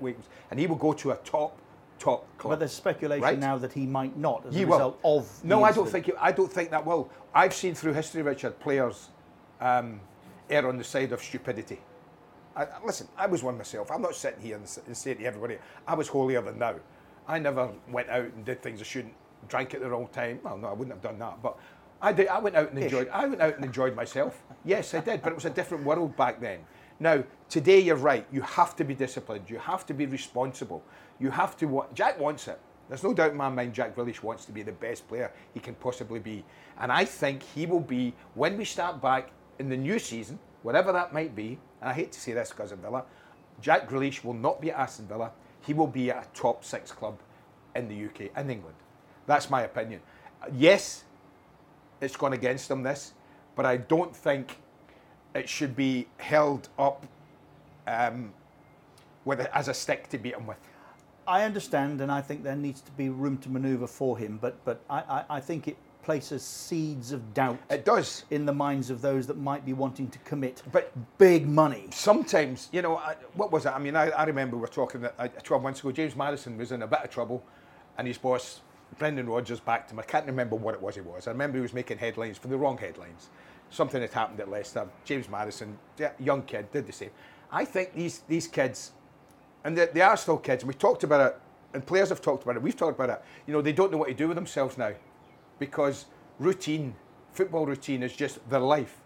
waits, 0.00 0.28
and 0.50 0.60
he 0.60 0.66
will 0.66 0.76
go 0.76 0.92
to 0.92 1.12
a 1.12 1.16
top 1.16 1.58
top 1.98 2.26
club. 2.36 2.52
But 2.52 2.58
there's 2.58 2.72
speculation 2.72 3.22
right? 3.22 3.38
now 3.38 3.56
that 3.58 3.72
he 3.72 3.86
might 3.86 4.16
not 4.16 4.44
as 4.46 4.54
he 4.54 4.62
a 4.62 4.66
will. 4.66 4.76
result 4.76 5.00
of. 5.04 5.44
No, 5.44 5.64
I 5.64 5.72
don't 5.72 5.88
think. 5.88 6.10
I 6.20 6.32
don't 6.32 6.52
think 6.52 6.70
that 6.70 6.84
will. 6.84 7.10
I've 7.34 7.54
seen 7.54 7.74
through 7.74 7.94
history, 7.94 8.22
Richard, 8.22 8.58
players 8.60 9.08
um, 9.60 10.00
err 10.50 10.68
on 10.68 10.76
the 10.76 10.84
side 10.84 11.12
of 11.12 11.22
stupidity. 11.22 11.80
I, 12.56 12.66
listen, 12.84 13.06
I 13.16 13.26
was 13.26 13.42
one 13.42 13.58
myself. 13.58 13.90
I'm 13.90 14.02
not 14.02 14.14
sitting 14.14 14.40
here 14.40 14.56
and, 14.56 14.78
and 14.86 14.96
saying 14.96 15.18
to 15.18 15.24
everybody, 15.24 15.58
I 15.86 15.94
was 15.94 16.08
holier 16.08 16.40
than 16.40 16.58
thou. 16.58 16.76
I 17.28 17.38
never 17.38 17.70
went 17.90 18.08
out 18.08 18.24
and 18.24 18.44
did 18.44 18.62
things 18.62 18.80
I 18.80 18.84
shouldn't. 18.84 19.14
Drank 19.48 19.74
at 19.74 19.80
the 19.80 19.88
wrong 19.88 20.08
time. 20.08 20.40
Well, 20.42 20.56
no, 20.56 20.68
I 20.68 20.72
wouldn't 20.72 20.94
have 20.94 21.02
done 21.02 21.18
that. 21.18 21.42
But 21.42 21.58
I 22.00 22.12
did. 22.12 22.28
I 22.28 22.38
went 22.38 22.56
out 22.56 22.70
and 22.70 22.82
enjoyed. 22.82 23.08
Ish. 23.08 23.12
I 23.12 23.26
went 23.26 23.40
out 23.40 23.54
and 23.56 23.64
enjoyed 23.64 23.94
myself. 23.94 24.42
Yes, 24.64 24.94
I 24.94 25.00
did. 25.00 25.22
But 25.22 25.32
it 25.32 25.34
was 25.34 25.44
a 25.44 25.50
different 25.50 25.84
world 25.84 26.16
back 26.16 26.40
then. 26.40 26.60
Now, 26.98 27.22
today 27.48 27.78
you're 27.78 27.96
right. 27.96 28.26
You 28.32 28.40
have 28.40 28.74
to 28.76 28.84
be 28.84 28.94
disciplined. 28.94 29.48
You 29.50 29.58
have 29.58 29.86
to 29.86 29.94
be 29.94 30.06
responsible. 30.06 30.82
You 31.20 31.30
have 31.30 31.56
to. 31.58 31.84
Jack 31.94 32.18
wants 32.18 32.48
it. 32.48 32.58
There's 32.88 33.02
no 33.02 33.12
doubt 33.12 33.32
in 33.32 33.36
my 33.36 33.48
mind 33.48 33.74
Jack 33.74 33.96
Grealish 33.96 34.22
wants 34.22 34.44
to 34.46 34.52
be 34.52 34.62
the 34.62 34.72
best 34.72 35.06
player 35.08 35.32
he 35.54 35.60
can 35.60 35.74
possibly 35.74 36.20
be. 36.20 36.44
And 36.78 36.90
I 36.90 37.04
think 37.04 37.42
he 37.42 37.66
will 37.66 37.80
be, 37.80 38.14
when 38.34 38.56
we 38.56 38.64
start 38.64 39.02
back 39.02 39.30
in 39.58 39.68
the 39.68 39.76
new 39.76 39.98
season, 39.98 40.38
whatever 40.66 40.90
that 40.90 41.12
might 41.12 41.36
be, 41.36 41.56
and 41.80 41.88
I 41.88 41.92
hate 41.92 42.10
to 42.10 42.20
say 42.20 42.32
this 42.32 42.50
because 42.50 42.72
of 42.72 42.80
Villa, 42.80 43.04
Jack 43.62 43.88
Grealish 43.88 44.24
will 44.24 44.34
not 44.34 44.60
be 44.60 44.72
at 44.72 44.76
Aston 44.76 45.06
Villa. 45.06 45.30
He 45.64 45.72
will 45.72 45.86
be 45.86 46.10
at 46.10 46.24
a 46.24 46.28
top 46.36 46.64
six 46.64 46.90
club 46.90 47.20
in 47.76 47.86
the 47.86 48.06
UK 48.06 48.32
and 48.34 48.50
England. 48.50 48.74
That's 49.28 49.48
my 49.48 49.62
opinion. 49.62 50.00
Yes, 50.52 51.04
it's 52.00 52.16
gone 52.16 52.32
against 52.32 52.68
him, 52.68 52.82
this, 52.82 53.12
but 53.54 53.64
I 53.64 53.76
don't 53.76 54.14
think 54.14 54.58
it 55.36 55.48
should 55.48 55.76
be 55.76 56.08
held 56.16 56.68
up 56.80 57.06
um, 57.86 58.32
with 59.24 59.38
as 59.54 59.68
a 59.68 59.74
stick 59.74 60.08
to 60.08 60.18
beat 60.18 60.34
him 60.34 60.48
with. 60.48 60.58
I 61.28 61.44
understand, 61.44 62.00
and 62.00 62.10
I 62.10 62.20
think 62.20 62.42
there 62.42 62.56
needs 62.56 62.80
to 62.80 62.90
be 62.90 63.08
room 63.08 63.38
to 63.38 63.48
manoeuvre 63.48 63.86
for 63.86 64.18
him, 64.18 64.38
but 64.40 64.64
but 64.64 64.80
I, 64.90 64.98
I, 64.98 65.24
I, 65.36 65.40
think 65.40 65.68
it 65.68 65.76
places 66.06 66.40
seeds 66.44 67.10
of 67.10 67.34
doubt. 67.34 67.58
It 67.68 67.84
does 67.84 68.24
in 68.30 68.46
the 68.46 68.52
minds 68.52 68.90
of 68.90 69.02
those 69.02 69.26
that 69.26 69.36
might 69.36 69.66
be 69.66 69.72
wanting 69.72 70.06
to 70.10 70.20
commit, 70.20 70.62
but 70.70 70.92
big 71.18 71.48
money. 71.48 71.88
Sometimes, 71.90 72.68
you 72.70 72.80
know, 72.80 72.96
I, 72.96 73.16
what 73.34 73.50
was 73.50 73.66
it? 73.66 73.70
I 73.70 73.80
mean, 73.80 73.96
I, 73.96 74.10
I 74.10 74.22
remember 74.22 74.56
we 74.56 74.62
are 74.62 74.68
talking 74.68 75.00
that 75.00 75.16
uh, 75.18 75.26
12 75.26 75.64
months 75.64 75.80
ago. 75.80 75.90
James 75.90 76.14
Maddison 76.14 76.56
was 76.56 76.70
in 76.70 76.82
a 76.82 76.86
bit 76.86 77.00
of 77.00 77.10
trouble, 77.10 77.42
and 77.98 78.06
his 78.06 78.18
boss 78.18 78.60
Brendan 78.98 79.28
Rodgers 79.28 79.58
backed 79.58 79.90
him. 79.90 79.98
I 79.98 80.04
can't 80.04 80.26
remember 80.26 80.54
what 80.54 80.76
it 80.76 80.80
was 80.80 80.94
he 80.94 81.00
was. 81.00 81.26
I 81.26 81.32
remember 81.32 81.58
he 81.58 81.62
was 81.62 81.74
making 81.74 81.98
headlines 81.98 82.38
for 82.38 82.46
the 82.46 82.56
wrong 82.56 82.78
headlines. 82.78 83.30
Something 83.70 84.00
had 84.00 84.12
happened 84.12 84.38
at 84.38 84.48
Leicester. 84.48 84.86
James 85.04 85.28
Maddison, 85.28 85.76
young 86.20 86.42
kid, 86.42 86.70
did 86.70 86.86
the 86.86 86.92
same. 86.92 87.10
I 87.50 87.64
think 87.64 87.94
these 87.94 88.20
these 88.28 88.46
kids 88.46 88.92
and 89.64 89.76
they, 89.76 89.86
they 89.86 90.02
are 90.02 90.16
still 90.16 90.38
kids. 90.38 90.62
And 90.62 90.68
we 90.68 90.74
talked 90.74 91.02
about 91.02 91.32
it, 91.32 91.40
and 91.74 91.84
players 91.84 92.10
have 92.10 92.22
talked 92.22 92.44
about 92.44 92.54
it. 92.54 92.62
We've 92.62 92.76
talked 92.76 92.96
about 92.96 93.10
it. 93.10 93.24
You 93.48 93.52
know, 93.52 93.60
they 93.60 93.72
don't 93.72 93.90
know 93.90 93.98
what 93.98 94.06
to 94.06 94.14
do 94.14 94.28
with 94.28 94.36
themselves 94.36 94.78
now 94.78 94.92
because 95.58 96.06
routine, 96.38 96.94
football 97.32 97.66
routine, 97.66 98.02
is 98.02 98.14
just 98.14 98.48
their 98.50 98.60
life. 98.60 98.98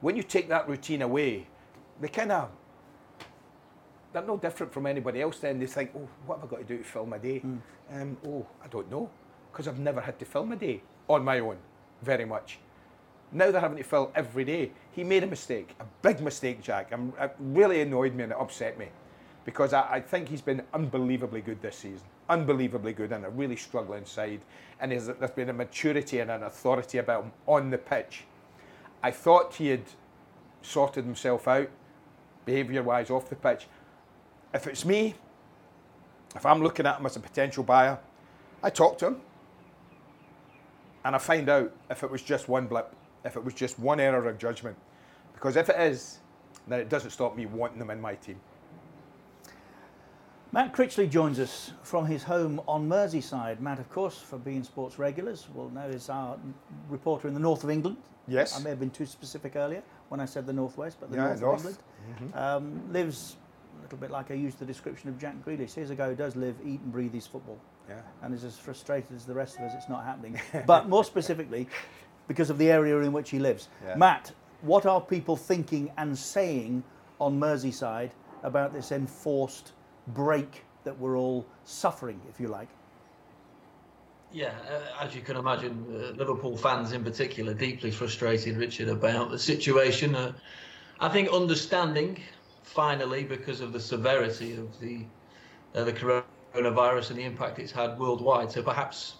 When 0.00 0.16
you 0.16 0.22
take 0.22 0.48
that 0.48 0.68
routine 0.68 1.02
away, 1.02 1.46
they 2.00 2.08
kind 2.08 2.32
of 2.32 2.50
they're 4.12 4.22
no 4.22 4.36
different 4.36 4.72
from 4.72 4.86
anybody 4.86 5.20
else. 5.20 5.38
Then 5.40 5.58
they 5.58 5.66
think, 5.66 5.90
oh, 5.94 6.08
what 6.24 6.40
have 6.40 6.48
I 6.48 6.50
got 6.50 6.58
to 6.60 6.64
do 6.64 6.78
to 6.78 6.84
fill 6.84 7.06
my 7.06 7.18
day? 7.18 7.40
Mm. 7.40 7.58
Um, 7.92 8.16
oh, 8.26 8.46
I 8.64 8.68
don't 8.68 8.90
know, 8.90 9.10
because 9.52 9.68
I've 9.68 9.78
never 9.78 10.00
had 10.00 10.18
to 10.18 10.24
fill 10.24 10.46
my 10.46 10.56
day 10.56 10.82
on 11.08 11.24
my 11.24 11.40
own, 11.40 11.58
very 12.02 12.24
much. 12.24 12.58
Now 13.32 13.50
they're 13.50 13.60
having 13.60 13.78
to 13.78 13.84
fill 13.84 14.12
every 14.14 14.44
day. 14.44 14.72
He 14.92 15.04
made 15.04 15.22
a 15.22 15.26
mistake, 15.26 15.74
a 15.80 15.84
big 16.02 16.20
mistake, 16.20 16.62
Jack. 16.62 16.92
I'm, 16.92 17.12
it 17.20 17.34
really 17.38 17.82
annoyed 17.82 18.14
me 18.14 18.22
and 18.22 18.32
it 18.32 18.38
upset 18.40 18.78
me 18.78 18.86
because 19.44 19.72
I, 19.72 19.94
I, 19.94 20.00
think 20.00 20.28
he's 20.28 20.40
been 20.40 20.62
unbelievably 20.72 21.42
good 21.42 21.60
this 21.60 21.76
season. 21.76 22.06
Unbelievably 22.28 22.92
good 22.92 23.12
and 23.12 23.24
a 23.24 23.30
really 23.30 23.56
struggling 23.56 24.04
side. 24.04 24.40
And 24.80 24.92
there's 24.92 25.30
been 25.30 25.48
a 25.48 25.52
maturity 25.52 26.20
and 26.20 26.30
an 26.30 26.42
authority 26.42 26.98
about 26.98 27.24
him 27.24 27.32
on 27.46 27.70
the 27.70 27.78
pitch. 27.78 28.24
I 29.02 29.10
thought 29.10 29.54
he 29.54 29.68
had 29.68 29.84
sorted 30.62 31.04
himself 31.04 31.46
out, 31.46 31.68
behaviour 32.44 32.82
wise, 32.82 33.10
off 33.10 33.28
the 33.28 33.36
pitch. 33.36 33.66
If 34.52 34.66
it's 34.66 34.84
me, 34.84 35.14
if 36.34 36.44
I'm 36.44 36.62
looking 36.62 36.86
at 36.86 36.98
him 36.98 37.06
as 37.06 37.16
a 37.16 37.20
potential 37.20 37.62
buyer, 37.62 37.98
I 38.62 38.70
talk 38.70 38.98
to 38.98 39.06
him 39.06 39.20
and 41.04 41.14
I 41.14 41.18
find 41.18 41.48
out 41.48 41.72
if 41.88 42.02
it 42.02 42.10
was 42.10 42.22
just 42.22 42.48
one 42.48 42.66
blip, 42.66 42.92
if 43.24 43.36
it 43.36 43.44
was 43.44 43.54
just 43.54 43.78
one 43.78 44.00
error 44.00 44.28
of 44.28 44.38
judgment. 44.38 44.76
Because 45.32 45.56
if 45.56 45.68
it 45.68 45.78
is, 45.78 46.18
then 46.66 46.80
it 46.80 46.88
doesn't 46.88 47.10
stop 47.10 47.36
me 47.36 47.46
wanting 47.46 47.78
them 47.78 47.90
in 47.90 48.00
my 48.00 48.16
team. 48.16 48.40
Matt 50.52 50.72
Critchley 50.72 51.10
joins 51.10 51.38
us 51.38 51.72
from 51.82 52.06
his 52.06 52.22
home 52.22 52.60
on 52.68 52.88
Merseyside. 52.88 53.60
Matt, 53.60 53.78
of 53.78 53.90
course, 53.90 54.18
for 54.18 54.38
beIN 54.38 54.64
sports 54.64 54.98
regulars, 54.98 55.46
will 55.54 55.70
know 55.70 55.86
is 55.86 56.08
our 56.08 56.38
reporter 56.88 57.28
in 57.28 57.34
the 57.34 57.40
north 57.40 57.64
of 57.64 57.70
England. 57.70 57.96
Yes. 58.28 58.58
I 58.58 58.62
may 58.62 58.70
have 58.70 58.80
been 58.80 58.90
too 58.90 59.06
specific 59.06 59.56
earlier 59.56 59.82
when 60.08 60.20
I 60.20 60.24
said 60.24 60.46
the 60.46 60.52
northwest, 60.52 60.98
but 61.00 61.10
the 61.10 61.16
Yeah, 61.16 61.26
north, 61.34 61.40
north. 61.40 61.64
of 61.66 61.76
England. 62.22 62.34
Um, 62.34 62.92
lives 62.92 63.36
a 63.78 63.82
little 63.82 63.98
bit 63.98 64.10
like 64.10 64.30
I 64.30 64.34
used 64.34 64.58
the 64.58 64.64
description 64.64 65.08
of 65.10 65.18
Jack 65.18 65.34
Grealish. 65.44 65.74
Here's 65.74 65.90
a 65.90 65.94
guy 65.94 66.08
who 66.08 66.14
does 66.14 66.36
live, 66.36 66.54
eat, 66.64 66.80
and 66.80 66.92
breathe 66.92 67.12
his 67.12 67.26
football, 67.26 67.58
Yeah. 67.88 68.00
and 68.22 68.32
is 68.32 68.44
as 68.44 68.56
frustrated 68.56 69.14
as 69.14 69.26
the 69.26 69.34
rest 69.34 69.56
of 69.58 69.62
us. 69.64 69.72
It's 69.74 69.88
not 69.88 70.04
happening. 70.04 70.40
but 70.66 70.88
more 70.88 71.04
specifically, 71.04 71.68
because 72.28 72.50
of 72.50 72.58
the 72.58 72.70
area 72.70 72.98
in 73.00 73.12
which 73.12 73.30
he 73.30 73.38
lives. 73.38 73.68
Yeah. 73.84 73.96
Matt, 73.96 74.32
what 74.62 74.86
are 74.86 75.00
people 75.00 75.36
thinking 75.36 75.90
and 75.98 76.16
saying 76.16 76.82
on 77.20 77.38
Merseyside 77.38 78.10
about 78.42 78.72
this 78.72 78.90
enforced 78.92 79.72
break 80.08 80.64
that 80.84 80.98
we're 80.98 81.16
all 81.16 81.44
suffering, 81.64 82.20
if 82.28 82.40
you 82.40 82.48
like? 82.48 82.68
Yeah, 84.32 84.52
uh, 84.70 85.04
as 85.04 85.14
you 85.14 85.22
can 85.22 85.36
imagine, 85.36 85.86
uh, 85.88 86.16
Liverpool 86.16 86.56
fans 86.56 86.92
in 86.92 87.02
particular 87.04 87.54
deeply 87.54 87.90
frustrated, 87.90 88.56
Richard, 88.56 88.88
about 88.88 89.30
the 89.30 89.38
situation. 89.38 90.14
Uh, 90.14 90.32
I 91.00 91.08
think 91.08 91.28
understanding, 91.30 92.20
finally, 92.62 93.24
because 93.24 93.60
of 93.60 93.72
the 93.72 93.80
severity 93.80 94.56
of 94.56 94.78
the 94.80 95.04
uh, 95.74 95.84
the 95.84 95.92
coronavirus 95.92 97.10
and 97.10 97.18
the 97.18 97.24
impact 97.24 97.58
it's 97.58 97.72
had 97.72 97.98
worldwide. 97.98 98.50
So 98.50 98.62
perhaps 98.62 99.14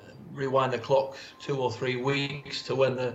uh, 0.00 0.12
rewind 0.32 0.72
the 0.72 0.78
clock 0.78 1.16
two 1.40 1.58
or 1.60 1.70
three 1.70 1.96
weeks 1.96 2.62
to 2.62 2.74
when 2.74 2.96
the 2.96 3.14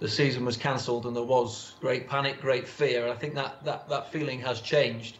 the 0.00 0.08
season 0.08 0.44
was 0.44 0.56
cancelled 0.56 1.06
and 1.06 1.14
there 1.14 1.22
was 1.22 1.74
great 1.80 2.08
panic, 2.08 2.40
great 2.40 2.66
fear. 2.66 3.08
I 3.08 3.14
think 3.14 3.34
that 3.34 3.64
that 3.64 3.88
that 3.88 4.10
feeling 4.10 4.40
has 4.40 4.60
changed, 4.60 5.18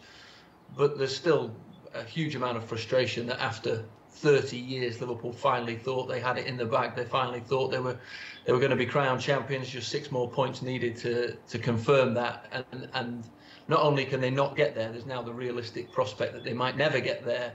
but 0.75 0.97
there's 0.97 1.15
still 1.15 1.55
a 1.93 2.03
huge 2.03 2.35
amount 2.35 2.57
of 2.57 2.63
frustration 2.63 3.27
that 3.27 3.39
after 3.41 3.85
30 4.11 4.57
years, 4.57 5.01
Liverpool 5.01 5.33
finally 5.33 5.75
thought 5.75 6.07
they 6.07 6.19
had 6.19 6.37
it 6.37 6.47
in 6.47 6.55
the 6.55 6.65
bag. 6.65 6.95
They 6.95 7.05
finally 7.05 7.41
thought 7.41 7.71
they 7.71 7.79
were 7.79 7.97
they 8.45 8.53
were 8.53 8.59
going 8.59 8.71
to 8.71 8.77
be 8.77 8.85
crowned 8.85 9.21
champions. 9.21 9.69
Just 9.69 9.89
six 9.89 10.11
more 10.11 10.29
points 10.29 10.61
needed 10.61 10.95
to 10.97 11.35
to 11.35 11.59
confirm 11.59 12.13
that. 12.13 12.65
And 12.71 12.89
and 12.93 13.29
not 13.67 13.81
only 13.81 14.05
can 14.05 14.21
they 14.21 14.29
not 14.29 14.55
get 14.55 14.75
there, 14.75 14.91
there's 14.91 15.05
now 15.05 15.21
the 15.21 15.33
realistic 15.33 15.91
prospect 15.91 16.33
that 16.33 16.43
they 16.43 16.53
might 16.53 16.77
never 16.77 16.99
get 16.99 17.25
there 17.25 17.53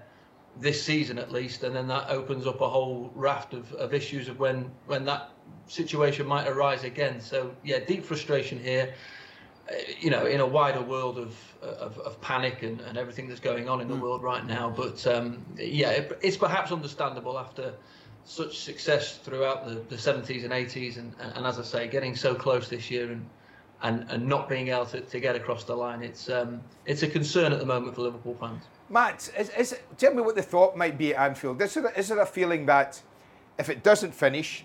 this 0.61 0.83
season 0.83 1.19
at 1.19 1.31
least. 1.31 1.63
And 1.63 1.75
then 1.75 1.87
that 1.89 2.11
opens 2.11 2.47
up 2.47 2.61
a 2.61 2.69
whole 2.69 3.13
raft 3.15 3.55
of, 3.55 3.73
of 3.75 3.95
issues 3.95 4.29
of 4.29 4.39
when 4.39 4.71
when 4.87 5.05
that 5.05 5.31
situation 5.69 6.27
might 6.27 6.49
arise 6.49 6.85
again. 6.85 7.21
So 7.21 7.55
yeah, 7.65 7.79
deep 7.79 8.05
frustration 8.05 8.59
here. 8.59 8.95
Uh, 9.71 9.75
You 10.01 10.11
know, 10.11 10.27
in 10.27 10.41
a 10.41 10.47
wider 10.47 10.83
world 10.83 11.19
of 11.19 11.35
of, 11.63 11.99
of 11.99 12.21
panic 12.21 12.63
and, 12.63 12.81
and 12.81 12.97
everything 12.97 13.29
that's 13.29 13.41
going 13.41 13.69
on 13.69 13.81
in 13.81 13.89
the 13.89 13.97
world 13.97 14.23
right 14.23 14.47
now. 14.47 14.71
But 14.71 15.07
um, 15.07 15.45
yeah, 15.57 15.91
it, 15.91 16.19
it's 16.23 16.37
perhaps 16.37 16.71
understandable 16.71 17.39
after 17.39 17.75
such 18.25 18.59
success 18.59 19.17
throughout 19.17 19.67
the, 19.67 19.75
the 19.89 19.97
70s 19.97 20.45
and 20.45 20.53
80s, 20.53 20.99
and, 20.99 21.15
and 21.19 21.47
as 21.47 21.59
I 21.59 21.63
say, 21.63 21.89
getting 21.89 22.15
so 22.15 22.35
close 22.35 22.69
this 22.69 22.91
year 22.91 23.11
and 23.11 23.27
and, 23.83 24.07
and 24.11 24.27
not 24.27 24.49
being 24.49 24.69
able 24.69 24.87
to, 24.87 25.01
to 25.01 25.21
get 25.21 25.37
across 25.37 25.65
the 25.65 25.75
line. 25.75 26.03
It's 26.03 26.29
um, 26.29 26.61
it's 26.85 27.03
a 27.03 27.09
concern 27.09 27.53
at 27.53 27.59
the 27.59 27.67
moment 27.67 27.95
for 27.95 28.03
Liverpool 28.03 28.37
fans. 28.39 28.65
Matt, 28.91 29.31
is, 29.37 29.51
is, 29.51 29.79
tell 29.99 30.15
me 30.15 30.23
what 30.23 30.35
the 30.35 30.43
thought 30.43 30.77
might 30.77 30.97
be 30.97 31.15
at 31.15 31.29
Anfield. 31.29 31.61
Is 31.61 31.75
there, 31.75 31.93
is 31.93 32.09
there 32.09 32.21
a 32.21 32.27
feeling 32.27 32.67
that 32.67 33.03
if 33.59 33.69
it 33.69 33.83
doesn't 33.83 34.15
finish, 34.15 34.65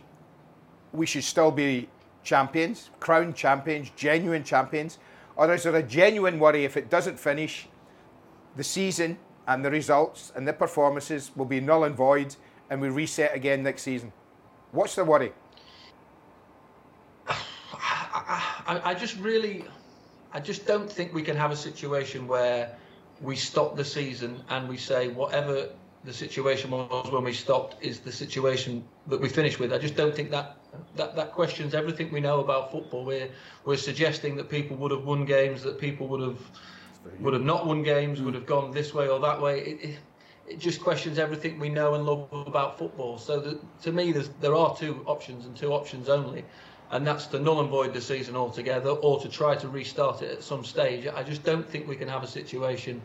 we 0.94 1.06
should 1.06 1.24
still 1.24 1.52
be 1.52 1.90
champions, 2.24 2.90
crowned 3.00 3.36
champions, 3.36 3.92
genuine 3.96 4.44
champions? 4.44 5.00
Or 5.36 5.54
is 5.54 5.64
there 5.64 5.76
a 5.76 5.84
genuine 5.84 6.40
worry 6.40 6.66
if 6.66 6.78
it 6.78 6.90
doesn't 6.90 7.20
finish, 7.20 7.68
the 8.56 8.64
season 8.64 9.18
and 9.48 9.66
the 9.66 9.72
results 9.72 10.32
and 10.36 10.48
the 10.48 10.54
performances 10.54 11.32
will 11.36 11.46
be 11.46 11.60
null 11.60 11.84
and 11.84 11.96
void 11.96 12.36
and 12.70 12.80
we 12.80 12.90
reset 12.90 13.36
again 13.36 13.64
next 13.64 13.84
season? 13.84 14.14
What's 14.72 14.96
the 14.96 15.06
worry? 15.06 15.34
I, 18.66 18.82
I 18.86 18.94
just 18.94 19.18
really, 19.18 19.66
I 20.34 20.40
just 20.40 20.66
don't 20.66 20.90
think 20.90 21.14
we 21.14 21.22
can 21.22 21.36
have 21.36 21.52
a 21.52 21.56
situation 21.56 22.28
where 22.28 22.76
we 23.22 23.36
stop 23.36 23.76
the 23.76 23.86
season 23.86 24.44
and 24.50 24.70
we 24.70 24.78
say 24.78 25.10
whatever 25.10 25.70
the 26.04 26.14
situation 26.14 26.72
was 26.72 27.12
when 27.12 27.24
we 27.24 27.34
stopped 27.34 27.82
is 27.84 28.00
the 28.00 28.12
situation 28.12 28.84
that 29.08 29.20
we 29.20 29.30
finish 29.30 29.60
with. 29.60 29.74
I 29.74 29.78
just 29.78 29.96
don't 29.96 30.16
think 30.16 30.32
that 30.32 30.58
that, 30.96 31.16
that 31.16 31.32
questions 31.32 31.74
everything 31.74 32.12
we 32.12 32.20
know 32.20 32.40
about 32.40 32.72
football. 32.72 33.06
We're 33.06 33.30
we're 33.66 33.78
suggesting 33.78 34.36
that 34.38 34.50
people 34.50 34.78
would 34.78 34.92
have 34.92 35.04
won 35.04 35.26
games, 35.26 35.64
that 35.64 35.80
people 35.80 36.08
would 36.08 36.22
have 36.22 36.40
would 37.20 37.34
have 37.34 37.44
not 37.44 37.66
won 37.66 37.84
games, 37.84 38.22
would 38.22 38.34
have 38.36 38.46
gone 38.46 38.72
this 38.72 38.94
way 38.94 39.08
or 39.08 39.20
that 39.20 39.42
way. 39.42 39.60
It, 39.60 39.84
it, 39.84 40.00
it 40.48 40.60
just 40.60 40.82
questions 40.82 41.20
everything 41.20 41.60
we 41.60 41.70
know 41.70 41.94
and 41.94 42.06
love 42.06 42.28
about 42.32 42.78
football. 42.78 43.18
So 43.18 43.40
that, 43.40 43.82
to 43.84 43.92
me, 43.92 44.12
there 44.42 44.56
are 44.56 44.76
two 44.76 45.04
options 45.06 45.46
and 45.46 45.56
two 45.56 45.72
options 45.74 46.10
only, 46.10 46.44
and 46.92 47.08
that's 47.08 47.28
to 47.28 47.40
null 47.40 47.62
and 47.62 47.70
void 47.70 47.94
the 47.94 48.02
season 48.02 48.36
altogether, 48.36 48.90
or 48.90 49.20
to 49.22 49.30
try 49.30 49.56
to 49.56 49.68
restart 49.68 50.22
it 50.22 50.32
at 50.32 50.44
some 50.44 50.64
stage. 50.64 51.08
I 51.08 51.24
just 51.24 51.44
don't 51.44 51.68
think 51.68 51.88
we 51.88 51.96
can 51.96 52.08
have 52.08 52.24
a 52.24 52.28
situation 52.28 53.02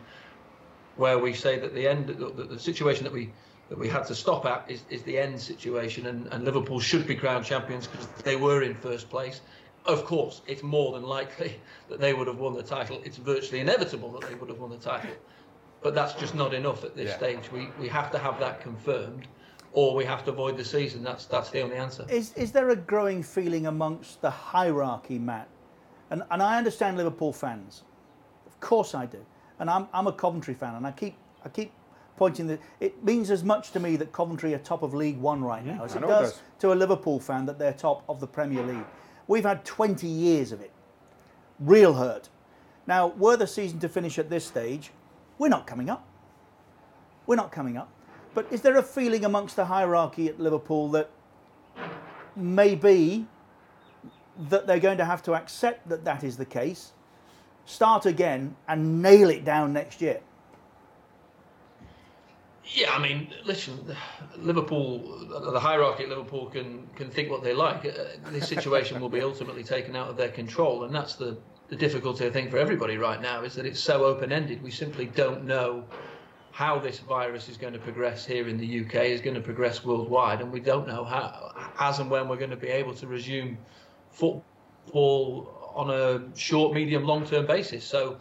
where 0.97 1.17
we 1.17 1.33
say 1.33 1.57
that 1.59 1.73
the 1.73 1.87
end, 1.87 2.07
the, 2.07 2.43
the 2.43 2.59
situation 2.59 3.05
that 3.05 3.13
we 3.13 3.31
that 3.69 3.77
we 3.77 3.87
had 3.87 4.05
to 4.05 4.15
stop 4.15 4.45
at 4.45 4.65
is, 4.69 4.83
is 4.89 5.03
the 5.03 5.17
end 5.17 5.39
situation, 5.39 6.07
and, 6.07 6.27
and 6.27 6.43
Liverpool 6.43 6.79
should 6.79 7.05
be 7.07 7.15
crowned 7.15 7.45
champions 7.45 7.87
because 7.87 8.07
they 8.23 8.35
were 8.35 8.63
in 8.63 8.75
first 8.75 9.09
place. 9.09 9.41
Of 9.85 10.05
course, 10.05 10.41
it's 10.47 10.63
more 10.63 10.91
than 10.93 11.03
likely 11.03 11.55
that 11.89 11.99
they 11.99 12.13
would 12.13 12.27
have 12.27 12.37
won 12.39 12.53
the 12.53 12.63
title. 12.63 13.01
It's 13.05 13.17
virtually 13.17 13.61
inevitable 13.61 14.11
that 14.13 14.27
they 14.27 14.35
would 14.35 14.49
have 14.49 14.59
won 14.59 14.71
the 14.71 14.77
title, 14.77 15.15
but 15.81 15.95
that's 15.95 16.13
just 16.13 16.35
not 16.35 16.53
enough 16.53 16.83
at 16.83 16.95
this 16.95 17.09
Yeah. 17.09 17.17
stage. 17.17 17.51
We 17.51 17.69
we 17.79 17.87
have 17.87 18.11
to 18.11 18.17
have 18.17 18.39
that 18.39 18.59
confirmed, 18.61 19.27
or 19.71 19.95
we 19.95 20.03
have 20.05 20.23
to 20.25 20.31
avoid 20.31 20.57
the 20.57 20.65
season. 20.65 21.03
That's 21.03 21.25
that's 21.25 21.49
the 21.51 21.61
only 21.61 21.77
answer. 21.77 22.05
Is, 22.09 22.33
is 22.33 22.51
there 22.51 22.69
a 22.69 22.75
growing 22.75 23.23
feeling 23.23 23.67
amongst 23.67 24.21
the 24.21 24.29
hierarchy, 24.31 25.19
Matt? 25.19 25.47
And, 26.09 26.23
and 26.31 26.41
I 26.41 26.57
understand 26.57 26.97
Liverpool 26.97 27.31
fans. 27.31 27.83
Of 28.47 28.59
course 28.59 28.95
I 28.95 29.05
do. 29.05 29.23
And 29.59 29.69
I'm, 29.69 29.87
I'm 29.93 30.07
a 30.07 30.11
Coventry 30.11 30.53
fan, 30.55 30.75
and 30.75 30.87
I 30.87 30.91
keep, 30.91 31.15
I 31.45 31.49
keep 31.49 31.71
pointing 32.19 32.47
that 32.47 32.59
it 32.81 33.01
means 33.01 33.31
as 33.31 33.45
much 33.45 33.71
to 33.71 33.79
me 33.79 33.95
that 33.95 34.11
Coventry 34.11 34.53
are 34.53 34.59
top 34.59 34.83
of 34.83 34.93
League 34.93 35.17
One 35.17 35.41
right 35.41 35.65
now 35.65 35.85
as 35.85 35.95
it 35.95 36.01
know 36.01 36.07
it 36.07 36.11
does 36.11 36.31
does. 36.33 36.41
to 36.59 36.73
a 36.73 36.75
Liverpool 36.75 37.17
fan 37.17 37.45
that 37.45 37.57
they're 37.57 37.73
top 37.73 38.03
of 38.09 38.19
the 38.19 38.27
Premier 38.27 38.61
League. 38.61 38.85
We've 39.27 39.45
had 39.45 39.63
20 39.63 40.05
years 40.05 40.51
of 40.51 40.59
it. 40.59 40.71
Real 41.61 41.93
hurt. 41.93 42.27
Now, 42.87 43.07
were 43.07 43.37
the 43.37 43.47
season 43.47 43.79
to 43.79 43.87
finish 43.89 44.19
at 44.19 44.29
this 44.29 44.45
stage, 44.45 44.91
we're 45.37 45.47
not 45.47 45.65
coming 45.65 45.89
up. 45.89 46.05
We're 47.25 47.37
not 47.37 47.53
coming 47.53 47.77
up. 47.77 47.89
But 48.33 48.51
is 48.51 48.61
there 48.61 48.77
a 48.77 48.83
feeling 48.83 49.23
amongst 49.23 49.55
the 49.55 49.65
hierarchy 49.65 50.27
at 50.27 50.39
Liverpool 50.41 50.89
that 50.89 51.09
maybe 52.35 53.27
that 54.49 54.67
they're 54.67 54.79
going 54.79 54.97
to 54.97 55.05
have 55.05 55.23
to 55.23 55.35
accept 55.35 55.87
that 55.87 56.03
that 56.03 56.23
is 56.23 56.35
the 56.35 56.45
case, 56.45 56.91
start 57.65 58.05
again, 58.05 58.55
and 58.67 59.01
nail 59.01 59.29
it 59.29 59.45
down 59.45 59.71
next 59.71 60.01
year? 60.01 60.19
Yeah, 62.73 62.93
I 62.93 62.99
mean, 62.99 63.33
listen, 63.45 63.79
Liverpool, 64.37 65.25
the 65.51 65.59
hierarchy 65.59 66.03
at 66.03 66.09
Liverpool 66.09 66.47
can 66.47 66.87
can 66.95 67.09
think 67.09 67.29
what 67.31 67.43
they 67.43 67.53
like. 67.53 67.85
Uh, 67.85 68.29
This 68.31 68.47
situation 68.47 69.01
will 69.01 69.09
be 69.09 69.21
ultimately 69.31 69.63
taken 69.63 69.95
out 69.95 70.09
of 70.09 70.17
their 70.17 70.29
control, 70.29 70.83
and 70.83 70.93
that's 70.93 71.15
the 71.15 71.37
the 71.69 71.75
difficulty 71.75 72.25
I 72.25 72.31
think 72.31 72.51
for 72.51 72.57
everybody 72.57 72.97
right 72.97 73.21
now 73.21 73.43
is 73.43 73.53
that 73.55 73.65
it's 73.65 73.79
so 73.79 74.03
open 74.03 74.31
ended. 74.31 74.61
We 74.63 74.71
simply 74.71 75.05
don't 75.05 75.45
know 75.45 75.83
how 76.51 76.79
this 76.79 76.99
virus 76.99 77.47
is 77.47 77.57
going 77.57 77.73
to 77.73 77.79
progress 77.79 78.25
here 78.25 78.47
in 78.47 78.57
the 78.57 78.81
UK, 78.81 78.95
is 79.05 79.21
going 79.21 79.35
to 79.35 79.41
progress 79.41 79.85
worldwide, 79.85 80.41
and 80.41 80.51
we 80.51 80.59
don't 80.59 80.87
know 80.87 81.03
how, 81.05 81.53
as 81.79 81.99
and 81.99 82.09
when 82.09 82.27
we're 82.27 82.37
going 82.37 82.49
to 82.49 82.57
be 82.57 82.67
able 82.69 82.93
to 82.95 83.07
resume 83.07 83.57
football 84.11 85.71
on 85.75 85.89
a 85.91 86.37
short, 86.37 86.73
medium, 86.73 87.03
long 87.05 87.25
term 87.25 87.45
basis. 87.45 87.85
So 87.85 88.17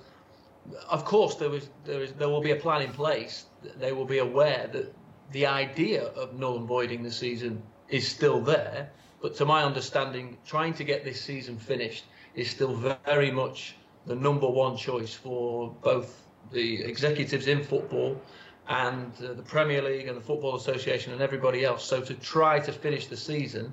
of 0.88 1.04
course 1.04 1.34
there 1.36 1.54
is 1.54 1.68
there 1.84 2.02
is 2.02 2.12
there 2.12 2.28
will 2.28 2.40
be 2.40 2.52
a 2.52 2.56
plan 2.56 2.82
in 2.82 2.92
place. 2.92 3.46
They 3.78 3.92
will 3.92 4.04
be 4.04 4.18
aware 4.18 4.68
that 4.72 4.94
the 5.32 5.46
idea 5.46 6.04
of 6.08 6.38
null 6.38 6.56
and 6.56 6.66
voiding 6.66 7.02
the 7.02 7.10
season 7.10 7.62
is 7.88 8.06
still 8.06 8.40
there 8.40 8.90
but 9.20 9.34
to 9.36 9.44
my 9.44 9.64
understanding 9.64 10.36
trying 10.46 10.74
to 10.74 10.84
get 10.84 11.04
this 11.04 11.20
season 11.20 11.58
finished 11.58 12.04
is 12.34 12.50
still 12.50 12.74
very 13.04 13.30
much 13.30 13.74
the 14.06 14.14
number 14.14 14.48
one 14.48 14.76
choice 14.76 15.12
for 15.12 15.74
both 15.82 16.26
the 16.52 16.82
executives 16.82 17.46
in 17.46 17.62
football 17.62 18.20
and 18.68 19.12
uh, 19.24 19.32
the 19.32 19.42
Premier 19.42 19.82
League 19.82 20.08
and 20.08 20.16
the 20.16 20.20
Football 20.20 20.56
Association 20.56 21.12
and 21.12 21.20
everybody 21.22 21.64
else. 21.64 21.84
So 21.84 22.00
to 22.00 22.14
try 22.14 22.60
to 22.60 22.72
finish 22.72 23.06
the 23.06 23.16
season 23.16 23.72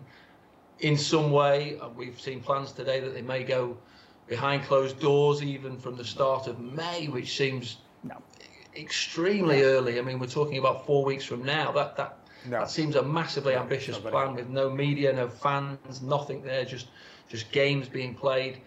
in 0.79 0.97
some 0.97 1.31
way 1.31 1.77
uh, 1.79 1.89
we've 1.89 2.19
seen 2.19 2.41
plans 2.41 2.71
today 2.71 2.99
that 2.99 3.13
they 3.13 3.21
may 3.21 3.43
go 3.43 3.77
behind 4.27 4.63
closed 4.63 4.99
doors 4.99 5.43
even 5.43 5.77
from 5.77 5.95
the 5.95 6.03
start 6.03 6.47
of 6.47 6.59
May, 6.59 7.07
which 7.07 7.37
seems 7.37 7.77
No. 8.03 8.17
extremely 8.75 9.63
early. 9.63 9.99
I 9.99 10.01
mean, 10.01 10.19
we're 10.19 10.27
talking 10.27 10.57
about 10.57 10.85
four 10.85 11.05
weeks 11.05 11.25
from 11.25 11.43
now. 11.43 11.71
That 11.71 11.95
that 11.97 12.17
No. 12.45 12.59
that 12.59 12.69
seems 12.69 12.95
a 12.95 13.01
massively 13.03 13.55
ambitious 13.55 13.95
not 13.95 14.03
very 14.03 14.11
plan 14.11 14.35
with 14.35 14.49
no 14.49 14.69
media, 14.69 15.13
no 15.13 15.27
fans, 15.27 16.01
nothing 16.01 16.41
there, 16.41 16.65
just 16.65 16.87
just 17.29 17.51
games 17.51 17.87
being 17.89 18.13
played. 18.15 18.61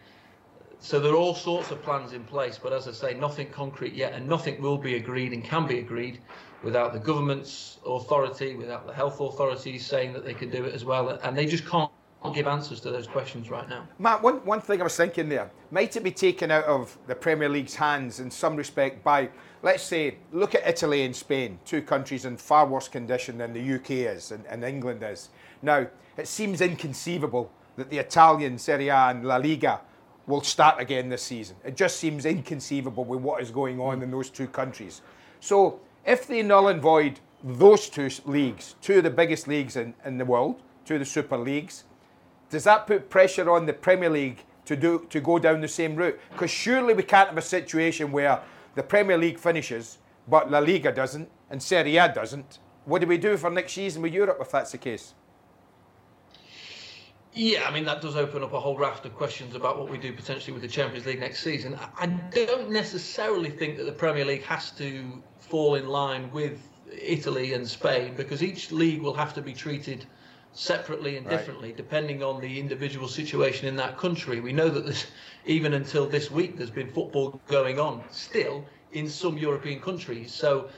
so 0.81 1.01
there 1.01 1.13
are 1.13 1.17
all 1.17 1.35
sorts 1.35 1.73
of 1.73 1.83
plans 1.83 2.13
in 2.13 2.23
place, 2.23 2.57
but 2.57 2.73
as 2.73 2.87
I 2.87 2.93
say, 2.93 3.13
nothing 3.15 3.49
concrete 3.51 3.95
yet, 3.95 4.13
and 4.13 4.29
nothing 4.29 4.63
will 4.63 4.79
be 4.79 4.95
agreed 4.95 5.33
and 5.33 5.43
can 5.43 5.67
be 5.67 5.81
agreed 5.81 6.21
without 6.63 6.93
the 6.93 7.01
government's 7.01 7.79
authority, 7.85 8.55
without 8.55 8.87
the 8.87 8.93
health 8.93 9.19
authorities 9.21 9.85
saying 9.85 10.13
that 10.13 10.25
they 10.25 10.35
can 10.35 10.51
do 10.51 10.65
it 10.65 10.75
as 10.75 10.85
well, 10.85 11.09
and 11.09 11.37
they 11.37 11.47
just 11.47 11.67
can't 11.67 11.91
give 12.33 12.49
answers 12.49 12.81
to 12.81 12.91
those 12.91 13.07
questions 13.07 13.49
right 13.49 13.69
now. 13.69 13.87
Matt, 13.99 14.23
one, 14.23 14.45
one 14.45 14.61
thing 14.61 14.81
I 14.81 14.85
was 14.85 14.97
thinking 14.97 15.29
there, 15.29 15.51
might 15.71 15.95
it 15.97 16.03
be 16.03 16.11
taken 16.11 16.51
out 16.51 16.65
of 16.65 16.99
the 17.07 17.15
Premier 17.15 17.49
League's 17.49 17.77
hands 17.77 18.19
in 18.19 18.31
some 18.31 18.57
respect 18.57 19.05
by, 19.05 19.29
let's 19.63 19.85
say, 19.85 20.17
look 20.33 20.55
at 20.55 20.67
Italy 20.67 21.05
and 21.05 21.15
Spain, 21.15 21.59
two 21.65 21.81
countries 21.81 22.25
in 22.25 22.37
far 22.37 22.67
worse 22.67 22.89
condition 22.89 23.39
than 23.39 23.53
the 23.53 23.75
UK 23.75 23.91
is 23.91 24.33
and, 24.33 24.45
and 24.47 24.65
England 24.65 25.03
is. 25.03 25.29
Now, 25.63 25.87
it 26.17 26.27
seems 26.27 26.61
inconceivable 26.61 27.53
that 27.77 27.91
the 27.91 27.99
Italian 27.99 28.59
Serie 28.59 28.89
A 28.89 29.11
and 29.11 29.25
La 29.25 29.37
Liga 29.37 29.81
will 30.27 30.43
start 30.43 30.81
again 30.81 31.09
this 31.09 31.23
season. 31.23 31.57
It 31.65 31.77
just 31.77 31.99
seems 31.99 32.27
inconceivable 32.27 33.05
with 33.05 33.21
what 33.21 33.41
is 33.41 33.51
going 33.51 33.81
on 33.81 34.03
in 34.03 34.11
those 34.11 34.29
two 34.29 34.49
countries. 34.49 35.01
So, 35.41 35.81
if 36.05 36.27
they 36.27 36.43
null 36.43 36.69
and 36.69 36.83
void 36.83 37.21
those 37.43 37.89
two 37.89 38.11
leagues, 38.27 38.75
two 38.83 38.99
of 38.99 39.05
the 39.05 39.11
biggest 39.11 39.47
leagues 39.47 39.77
in, 39.77 39.95
in 40.05 40.19
the 40.19 40.25
world, 40.25 40.61
two 40.85 40.95
of 40.95 41.01
the 41.01 41.07
super 41.07 41.39
leagues, 41.39 41.85
does 42.51 42.65
that 42.65 42.87
put 42.87 43.11
pressure 43.11 43.51
on 43.51 43.67
the 43.67 43.73
Premier 43.73 44.11
League 44.11 44.45
to 44.65 44.77
do 44.77 45.07
to 45.11 45.21
go 45.21 45.39
down 45.39 45.61
the 45.61 45.69
same 45.69 45.97
route? 45.97 46.19
Because 46.33 46.51
surely 46.51 46.95
we 46.95 47.03
can't 47.03 47.29
have 47.29 47.39
a 47.39 47.43
situation 47.43 48.13
where 48.13 48.41
the 48.75 48.83
Premier 48.83 49.19
League 49.19 49.39
finishes, 49.39 49.99
but 50.27 50.51
La 50.51 50.59
Liga 50.59 50.93
doesn't, 50.93 51.29
and 51.51 51.63
Serie 51.63 51.97
A 51.97 52.13
doesn't. 52.13 52.59
What 52.85 53.01
do 53.01 53.07
we 53.07 53.19
do 53.19 53.37
for 53.37 53.51
next 53.51 53.73
season 53.73 54.03
with 54.03 54.13
Europe 54.13 54.39
if 54.41 54.51
that's 54.51 54.73
the 54.73 54.79
case? 54.79 55.15
Yeah, 57.35 57.69
I 57.69 57.73
mean 57.73 57.85
that 57.85 58.01
does 58.01 58.17
open 58.17 58.43
up 58.43 58.53
a 58.53 58.59
whole 58.59 58.77
raft 58.77 59.05
of 59.05 59.15
questions 59.15 59.55
about 59.55 59.79
what 59.79 59.91
we 59.91 59.99
do 59.99 60.13
potentially 60.13 60.53
with 60.53 60.63
the 60.63 60.69
Champions 60.69 61.07
League 61.07 61.21
next 61.21 61.43
season. 61.43 61.79
I 61.97 62.07
don't 62.07 62.71
necessarily 62.71 63.51
think 63.51 63.77
that 63.77 63.85
the 63.85 63.93
Premier 63.93 64.25
League 64.25 64.43
has 64.45 64.71
to 64.73 65.23
fall 65.39 65.75
in 65.75 65.87
line 65.87 66.31
with 66.33 66.59
Italy 66.91 67.53
and 67.53 67.69
Spain 67.69 68.15
because 68.17 68.43
each 68.43 68.73
league 68.73 69.03
will 69.03 69.15
have 69.15 69.35
to 69.35 69.43
be 69.43 69.53
treated 69.53 70.07
separately 70.59 71.17
and 71.17 71.29
differently 71.29 71.69
right. 71.69 71.77
depending 71.77 72.21
on 72.21 72.41
the 72.41 72.59
individual 72.59 73.07
situation 73.07 73.69
in 73.69 73.77
that 73.77 73.97
country. 73.97 74.41
We 74.41 74.53
know 74.53 74.69
that 74.69 74.85
there's, 74.85 75.07
even 75.47 75.73
until 75.73 76.05
this 76.07 76.33
week 76.33 76.57
there's 76.57 76.71
been 76.71 76.91
football 76.91 77.41
going 77.47 77.79
on 77.79 78.03
still 78.11 78.65
in 78.93 79.09
some 79.09 79.39
European 79.39 79.81
countries. 79.81 80.35
So 80.35 80.69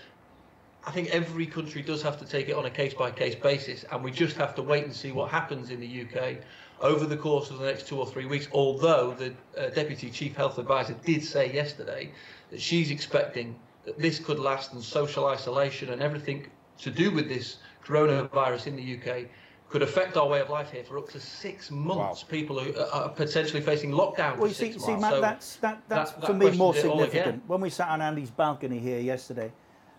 I 0.87 0.91
think 0.91 1.09
every 1.09 1.47
country 1.47 1.81
does 1.81 2.03
have 2.03 2.19
to 2.19 2.27
take 2.27 2.51
it 2.51 2.53
on 2.53 2.67
a 2.67 2.71
case 2.71 2.93
by 2.93 3.11
case 3.11 3.35
basis, 3.35 3.87
and 3.91 4.05
we 4.05 4.11
just 4.11 4.37
have 4.37 4.55
to 4.57 4.63
wait 4.63 4.85
and 4.85 4.95
see 4.95 5.13
what 5.13 5.31
happens 5.31 5.71
in 5.71 5.81
the 5.81 6.03
UK 6.03 6.37
over 6.83 7.07
the 7.07 7.17
course 7.17 7.51
of 7.51 7.59
the 7.59 7.65
next 7.65 7.87
two 7.87 7.99
or 7.99 8.07
three 8.07 8.27
weeks. 8.27 8.49
Although 8.53 9.15
the 9.15 9.33
uh, 9.59 9.71
Deputy 9.71 10.11
Chief 10.11 10.37
Health 10.37 10.59
Advisor 10.59 10.95
did 11.07 11.25
say 11.25 11.53
yesterday 11.53 12.13
that 12.51 12.61
she's 12.61 12.91
expecting 12.91 13.57
that 13.87 13.99
this 13.99 14.19
could 14.19 14.39
last 14.39 14.75
and 14.75 14.83
social 14.83 15.27
isolation 15.27 15.91
and 15.91 16.03
everything 16.03 16.47
to 16.79 16.91
do 16.91 17.11
with 17.11 17.29
this 17.29 17.57
coronavirus 17.85 18.67
in 18.67 18.77
the 18.77 18.99
UK 18.99 19.27
could 19.71 19.83
affect 19.83 20.17
our 20.17 20.27
way 20.27 20.41
of 20.41 20.51
life 20.51 20.73
here 20.73 20.83
for 20.83 20.99
up 20.99 21.09
to 21.09 21.21
six 21.21 21.71
months. 21.71 22.25
Wow. 22.25 22.29
People 22.29 22.59
who 22.59 22.79
are 22.93 23.09
potentially 23.09 23.61
facing 23.61 23.93
lockdown. 23.93 24.37
Well, 24.37 24.49
you 24.49 24.55
see, 24.55 24.77
see 24.77 24.97
Matt, 24.97 25.13
so 25.13 25.21
that's 25.21 25.57
that, 25.57 25.83
that's 25.89 26.11
that, 26.11 26.21
that 26.23 26.27
for 26.27 26.35
me 26.35 26.51
more 26.51 26.75
significant. 26.75 27.45
When 27.47 27.61
we 27.61 27.71
sat 27.71 27.89
on 27.89 28.03
Andy's 28.03 28.31
balcony 28.31 28.81
here 28.81 28.99
yesterday, 28.99 29.53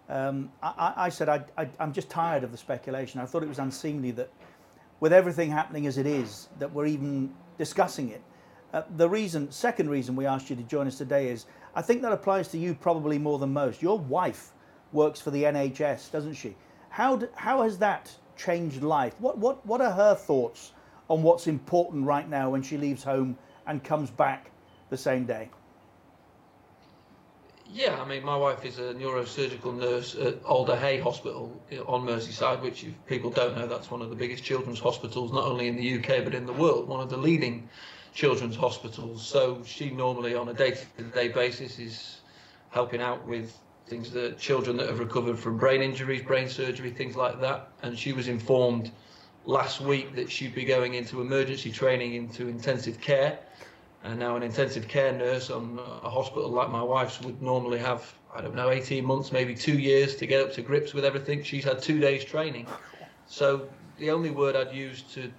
um, 0.09 0.51
I, 0.61 0.93
I, 0.97 1.09
said 1.09 1.29
I, 1.29 1.43
I, 1.57 1.69
I'm 1.79 1.93
just 1.93 2.09
tired 2.09 2.43
of 2.43 2.51
the 2.51 2.57
speculation. 2.57 3.21
I 3.21 3.25
thought 3.25 3.43
it 3.43 3.49
was 3.49 3.59
unseemly 3.59 4.11
that, 4.11 4.29
with 4.99 5.13
everything 5.13 5.49
happening 5.49 5.87
as 5.87 5.97
it 5.97 6.05
is, 6.05 6.49
that 6.59 6.71
we're 6.71 6.87
even 6.87 7.33
discussing 7.57 8.09
it. 8.09 8.21
Uh, 8.73 8.83
the 8.97 9.07
reason, 9.07 9.49
second 9.51 9.89
reason 9.89 10.17
we 10.17 10.25
asked 10.25 10.49
you 10.49 10.55
to 10.57 10.63
join 10.63 10.85
us 10.85 10.97
today 10.97 11.29
is 11.29 11.45
I 11.75 11.81
think 11.81 12.01
that 12.01 12.11
applies 12.11 12.49
to 12.49 12.57
you 12.57 12.73
probably 12.73 13.17
more 13.17 13.39
than 13.39 13.53
most. 13.53 13.81
Your 13.81 13.97
wife 13.97 14.51
works 14.91 15.21
for 15.21 15.31
the 15.31 15.43
NHS, 15.43 16.11
doesn't 16.11 16.33
she? 16.33 16.55
How, 16.89 17.15
do, 17.15 17.29
how 17.35 17.61
has 17.61 17.77
that 17.77 18.13
changed 18.37 18.81
life. 18.81 19.13
What, 19.19 19.37
what, 19.37 19.65
what 19.65 19.81
are 19.81 19.91
her 19.91 20.15
thoughts 20.15 20.71
on 21.09 21.23
what's 21.23 21.47
important 21.47 22.05
right 22.05 22.29
now 22.29 22.49
when 22.49 22.63
she 22.63 22.77
leaves 22.77 23.03
home 23.03 23.37
and 23.67 23.83
comes 23.83 24.09
back 24.09 24.51
the 24.89 24.97
same 24.97 25.25
day? 25.25 25.49
Yeah, 27.73 28.01
I 28.01 28.05
mean, 28.05 28.25
my 28.25 28.35
wife 28.35 28.65
is 28.65 28.79
a 28.79 28.93
neurosurgical 28.93 29.77
nurse 29.77 30.15
at 30.15 30.43
Alder 30.43 30.75
Hey 30.75 30.99
Hospital 30.99 31.61
on 31.87 32.05
Merseyside, 32.05 32.61
which, 32.61 32.83
if 32.83 32.93
people 33.05 33.29
don't 33.29 33.55
know, 33.55 33.65
that's 33.65 33.89
one 33.89 34.01
of 34.01 34.09
the 34.09 34.15
biggest 34.15 34.43
children's 34.43 34.79
hospitals, 34.79 35.31
not 35.31 35.45
only 35.45 35.69
in 35.69 35.77
the 35.77 35.95
UK 35.95 36.25
but 36.25 36.35
in 36.35 36.45
the 36.45 36.53
world, 36.53 36.89
one 36.89 36.99
of 36.99 37.09
the 37.09 37.15
leading 37.15 37.69
children's 38.13 38.57
hospitals. 38.57 39.25
So 39.25 39.63
she 39.65 39.89
normally, 39.89 40.35
on 40.35 40.49
a 40.49 40.53
day-to-day 40.53 41.29
basis, 41.29 41.79
is 41.79 42.19
helping 42.71 43.01
out 43.01 43.25
with 43.25 43.57
things 43.91 44.09
that 44.09 44.39
children 44.39 44.77
that 44.77 44.87
have 44.87 44.99
recovered 44.99 45.37
from 45.37 45.57
brain 45.57 45.81
injuries, 45.81 46.23
brain 46.23 46.47
surgery, 46.47 46.89
things 46.89 47.17
like 47.17 47.41
that. 47.41 47.67
And 47.83 47.99
she 47.99 48.13
was 48.13 48.29
informed 48.29 48.89
last 49.45 49.81
week 49.81 50.15
that 50.15 50.31
she'd 50.31 50.55
be 50.55 50.63
going 50.63 50.93
into 50.93 51.19
emergency 51.19 51.73
training 51.73 52.13
into 52.13 52.47
intensive 52.47 53.01
care. 53.01 53.39
And 54.05 54.17
now 54.17 54.37
an 54.37 54.43
intensive 54.43 54.87
care 54.87 55.11
nurse 55.11 55.49
on 55.49 55.77
a 56.03 56.09
hospital 56.09 56.49
like 56.49 56.69
my 56.69 56.81
wife's 56.81 57.19
would 57.19 57.41
normally 57.41 57.79
have, 57.79 58.13
I 58.33 58.39
don't 58.39 58.55
know, 58.55 58.69
18 58.69 59.03
months, 59.03 59.33
maybe 59.33 59.53
two 59.53 59.77
years 59.77 60.15
to 60.15 60.25
get 60.25 60.41
up 60.41 60.53
to 60.53 60.61
grips 60.61 60.93
with 60.93 61.03
everything. 61.03 61.43
She's 61.43 61.65
had 61.65 61.81
two 61.81 61.99
days 61.99 62.23
training. 62.23 62.67
So 63.27 63.67
the 63.97 64.09
only 64.09 64.31
word 64.31 64.55
I'd 64.55 64.73
use 64.73 65.01
to 65.15 65.29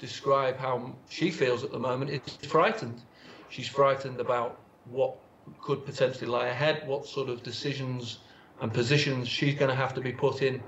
describe 0.00 0.58
how 0.58 0.96
she 1.08 1.30
feels 1.30 1.62
at 1.62 1.70
the 1.70 1.78
moment 1.78 2.10
is 2.10 2.48
frightened. 2.48 3.02
She's 3.50 3.68
frightened 3.68 4.18
about 4.18 4.58
what 4.86 5.16
could 5.60 5.84
potentially 5.84 6.26
lie 6.26 6.46
ahead, 6.46 6.86
what 6.86 7.06
sort 7.06 7.28
of 7.28 7.42
decisions 7.42 8.18
and 8.60 8.72
positions 8.72 9.28
she's 9.28 9.54
going 9.54 9.70
to 9.70 9.74
have 9.74 9.94
to 9.94 10.00
be 10.00 10.12
put 10.12 10.42
in 10.42 10.62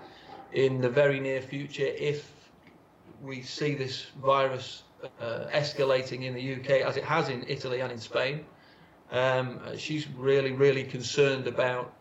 in 0.53 0.81
the 0.81 0.89
very 0.89 1.21
near 1.21 1.41
future 1.41 1.87
if 1.87 2.31
we 3.23 3.43
see 3.43 3.75
this 3.75 4.07
virus 4.23 4.83
uh, 5.21 5.47
escalating 5.53 6.23
in 6.25 6.35
the 6.35 6.55
UK 6.55 6.87
as 6.87 6.97
it 6.97 7.05
has 7.05 7.29
in 7.29 7.45
Italy 7.49 7.81
and 7.81 7.93
in 7.93 7.99
Spain. 7.99 8.45
Um, 9.11 9.61
she's 9.77 10.09
really, 10.09 10.53
really 10.53 10.85
concerned 10.85 11.47
about 11.47 11.93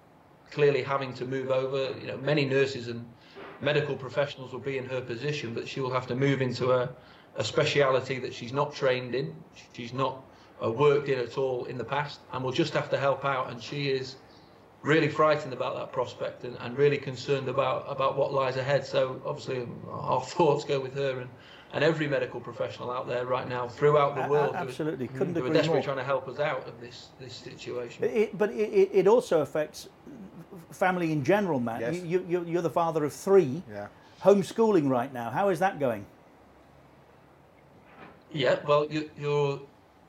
clearly 0.49 0.83
having 0.83 1.13
to 1.15 1.25
move 1.25 1.49
over. 1.49 1.93
You 1.99 2.07
know, 2.07 2.17
many 2.17 2.45
nurses 2.45 2.87
and 2.87 3.05
medical 3.61 3.95
professionals 3.95 4.53
will 4.53 4.59
be 4.59 4.77
in 4.77 4.85
her 4.85 5.01
position, 5.01 5.53
but 5.53 5.67
she 5.67 5.81
will 5.81 5.91
have 5.91 6.07
to 6.07 6.15
move 6.15 6.41
into 6.41 6.71
a, 6.71 6.89
a 7.35 7.43
speciality 7.43 8.19
that 8.19 8.33
she's 8.33 8.53
not 8.53 8.73
trained 8.73 9.15
in. 9.15 9.35
She's 9.73 9.93
not 9.93 10.23
uh, 10.63 10.71
worked 10.71 11.09
in 11.09 11.19
at 11.19 11.37
all 11.37 11.65
in 11.65 11.77
the 11.77 11.83
past, 11.83 12.19
and 12.33 12.43
will 12.43 12.51
just 12.51 12.73
have 12.73 12.89
to 12.89 12.97
help 12.97 13.25
out. 13.25 13.49
And 13.51 13.61
she 13.61 13.89
is 13.89 14.15
really 14.81 15.09
frightened 15.09 15.53
about 15.53 15.75
that 15.75 15.91
prospect 15.91 16.43
and, 16.43 16.57
and 16.59 16.77
really 16.77 16.97
concerned 16.97 17.47
about 17.47 17.85
about 17.87 18.17
what 18.17 18.33
lies 18.33 18.57
ahead. 18.57 18.85
So 18.85 19.21
obviously, 19.25 19.67
our 19.89 20.21
thoughts 20.35 20.65
go 20.65 20.79
with 20.79 20.95
her 20.95 21.19
and. 21.21 21.29
And 21.73 21.85
every 21.85 22.05
medical 22.05 22.41
professional 22.41 22.91
out 22.91 23.07
there 23.07 23.25
right 23.25 23.47
now 23.47 23.65
throughout 23.65 24.17
the 24.17 24.27
world, 24.27 24.55
absolutely, 24.55 25.07
who, 25.07 25.17
couldn't 25.17 25.35
who 25.35 25.39
agree 25.39 25.51
are 25.51 25.53
desperately 25.53 25.77
more. 25.77 25.83
trying 25.85 25.97
to 25.99 26.03
help 26.03 26.27
us 26.27 26.37
out 26.37 26.67
of 26.67 26.81
this 26.81 27.07
this 27.17 27.33
situation. 27.33 28.03
It, 28.03 28.37
but 28.37 28.51
it, 28.51 28.89
it 28.91 29.07
also 29.07 29.39
affects 29.39 29.87
family 30.71 31.11
in 31.11 31.23
general, 31.23 31.59
Matt. 31.59 31.81
Yes. 31.81 31.95
You, 32.03 32.25
you, 32.27 32.45
you're 32.45 32.61
the 32.61 32.69
father 32.69 33.03
of 33.03 33.13
three. 33.13 33.63
Yeah. 33.69 33.87
Homeschooling 34.21 34.89
right 34.89 35.13
now. 35.13 35.29
How 35.29 35.49
is 35.49 35.59
that 35.59 35.79
going? 35.79 36.05
Yeah, 38.33 38.59
well, 38.65 38.87
you, 38.89 39.09
you're 39.17 39.61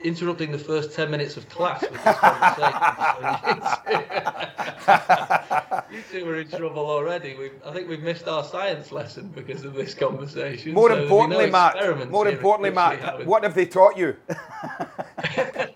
interrupting 0.04 0.52
the 0.52 0.58
first 0.58 0.94
10 0.94 1.10
minutes 1.10 1.36
of 1.36 1.48
class 1.48 1.82
with 1.82 1.92
this 1.92 2.16
conversation. 2.18 3.62
you 5.92 6.02
two 6.10 6.28
are 6.28 6.36
in 6.36 6.48
trouble 6.48 6.86
already. 6.86 7.36
We've, 7.36 7.52
I 7.64 7.72
think 7.72 7.88
we've 7.88 8.02
missed 8.02 8.28
our 8.28 8.44
science 8.44 8.92
lesson 8.92 9.28
because 9.34 9.64
of 9.64 9.74
this 9.74 9.94
conversation. 9.94 10.74
More 10.74 10.90
so 10.90 11.02
importantly, 11.02 11.46
no 11.46 11.52
Matt, 11.52 12.10
more 12.10 12.28
importantly, 12.28 12.70
Matt, 12.70 13.26
what 13.26 13.42
have 13.42 13.54
they 13.54 13.66
taught 13.66 13.96
you? 13.96 14.16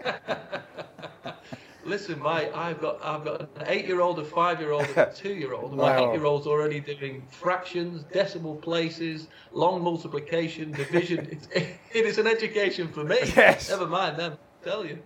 Listen, 1.86 2.18
my 2.18 2.50
I've 2.52 2.80
got 2.80 3.02
I've 3.04 3.24
got 3.24 3.40
an 3.40 3.48
eight-year-old, 3.66 4.18
a 4.18 4.24
five-year-old, 4.24 4.82
and 4.82 4.98
a 4.98 5.12
two-year-old. 5.16 5.70
And 5.70 5.80
my 5.80 5.96
wow. 5.96 6.10
eight-year-old's 6.10 6.46
already 6.46 6.80
doing 6.80 7.22
fractions, 7.30 8.02
decimal 8.12 8.56
places, 8.56 9.28
long 9.52 9.82
multiplication, 9.82 10.72
division. 10.72 11.28
it's, 11.30 11.48
it 11.54 12.04
is 12.04 12.18
an 12.18 12.26
education 12.26 12.88
for 12.88 13.04
me. 13.04 13.18
Yes. 13.36 13.70
Never 13.70 13.86
mind 13.86 14.16
them. 14.16 14.36
I 14.62 14.64
tell 14.64 14.84
you. 14.84 14.98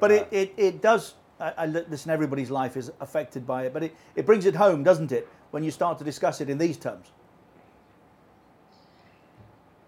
But 0.00 0.10
it, 0.10 0.28
it, 0.30 0.54
it 0.56 0.82
does. 0.82 1.14
I, 1.38 1.52
I, 1.58 1.66
listen, 1.66 2.10
everybody's 2.10 2.50
life 2.50 2.76
is 2.76 2.90
affected 3.00 3.46
by 3.46 3.66
it, 3.66 3.72
but 3.72 3.82
it, 3.82 3.94
it 4.16 4.24
brings 4.24 4.46
it 4.46 4.54
home, 4.54 4.82
doesn't 4.82 5.12
it, 5.12 5.28
when 5.50 5.62
you 5.62 5.70
start 5.70 5.98
to 5.98 6.04
discuss 6.04 6.40
it 6.40 6.48
in 6.48 6.56
these 6.56 6.78
terms? 6.78 7.08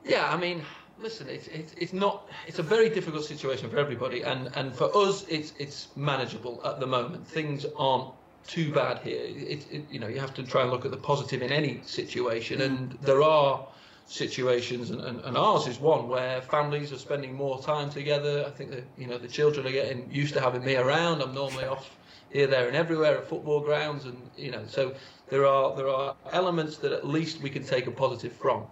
Yeah, 0.04 0.30
I 0.30 0.36
mean, 0.36 0.62
listen, 0.98 1.28
it's, 1.28 1.48
it's, 1.48 1.74
it's 1.78 1.92
not, 1.92 2.28
it's 2.46 2.58
a 2.58 2.62
very 2.62 2.88
difficult 2.88 3.24
situation 3.24 3.70
for 3.70 3.78
everybody. 3.78 4.22
And, 4.22 4.50
and 4.56 4.74
for 4.74 4.94
us, 4.96 5.24
it's, 5.28 5.52
it's 5.58 5.88
manageable 5.96 6.60
at 6.64 6.80
the 6.80 6.86
moment. 6.86 7.26
Things 7.26 7.66
aren't 7.76 8.10
too 8.46 8.72
bad 8.72 8.98
here. 8.98 9.22
It, 9.24 9.66
it, 9.70 9.84
you 9.90 9.98
know, 9.98 10.08
you 10.08 10.20
have 10.20 10.34
to 10.34 10.42
try 10.42 10.62
and 10.62 10.70
look 10.70 10.84
at 10.84 10.90
the 10.90 10.96
positive 10.96 11.42
in 11.42 11.52
any 11.52 11.80
situation. 11.84 12.60
And 12.60 12.90
mm. 12.90 13.00
there 13.00 13.22
are 13.22 13.66
situations, 14.06 14.90
and, 14.90 15.00
and, 15.00 15.20
and 15.20 15.36
ours 15.36 15.66
is 15.66 15.80
one 15.80 16.08
where 16.08 16.40
families 16.42 16.92
are 16.92 16.98
spending 16.98 17.34
more 17.34 17.60
time 17.62 17.90
together. 17.90 18.44
I 18.46 18.50
think 18.50 18.70
that 18.70 18.84
you 18.98 19.06
know 19.06 19.18
the 19.18 19.28
children 19.28 19.66
are 19.66 19.72
getting 19.72 20.08
used 20.10 20.34
to 20.34 20.40
having 20.40 20.64
me 20.64 20.76
around. 20.76 21.22
I'm 21.22 21.34
normally 21.34 21.64
off 21.64 21.90
here, 22.30 22.46
there, 22.46 22.66
and 22.66 22.76
everywhere 22.76 23.16
at 23.16 23.26
football 23.26 23.60
grounds, 23.60 24.04
and 24.04 24.16
you 24.36 24.50
know, 24.50 24.62
so 24.66 24.94
there 25.30 25.46
are 25.46 25.74
there 25.76 25.88
are 25.88 26.14
elements 26.32 26.76
that 26.78 26.92
at 26.92 27.06
least 27.06 27.40
we 27.40 27.50
can 27.50 27.64
take 27.64 27.86
a 27.86 27.90
positive 27.90 28.32
from. 28.32 28.64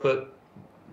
But 0.00 0.34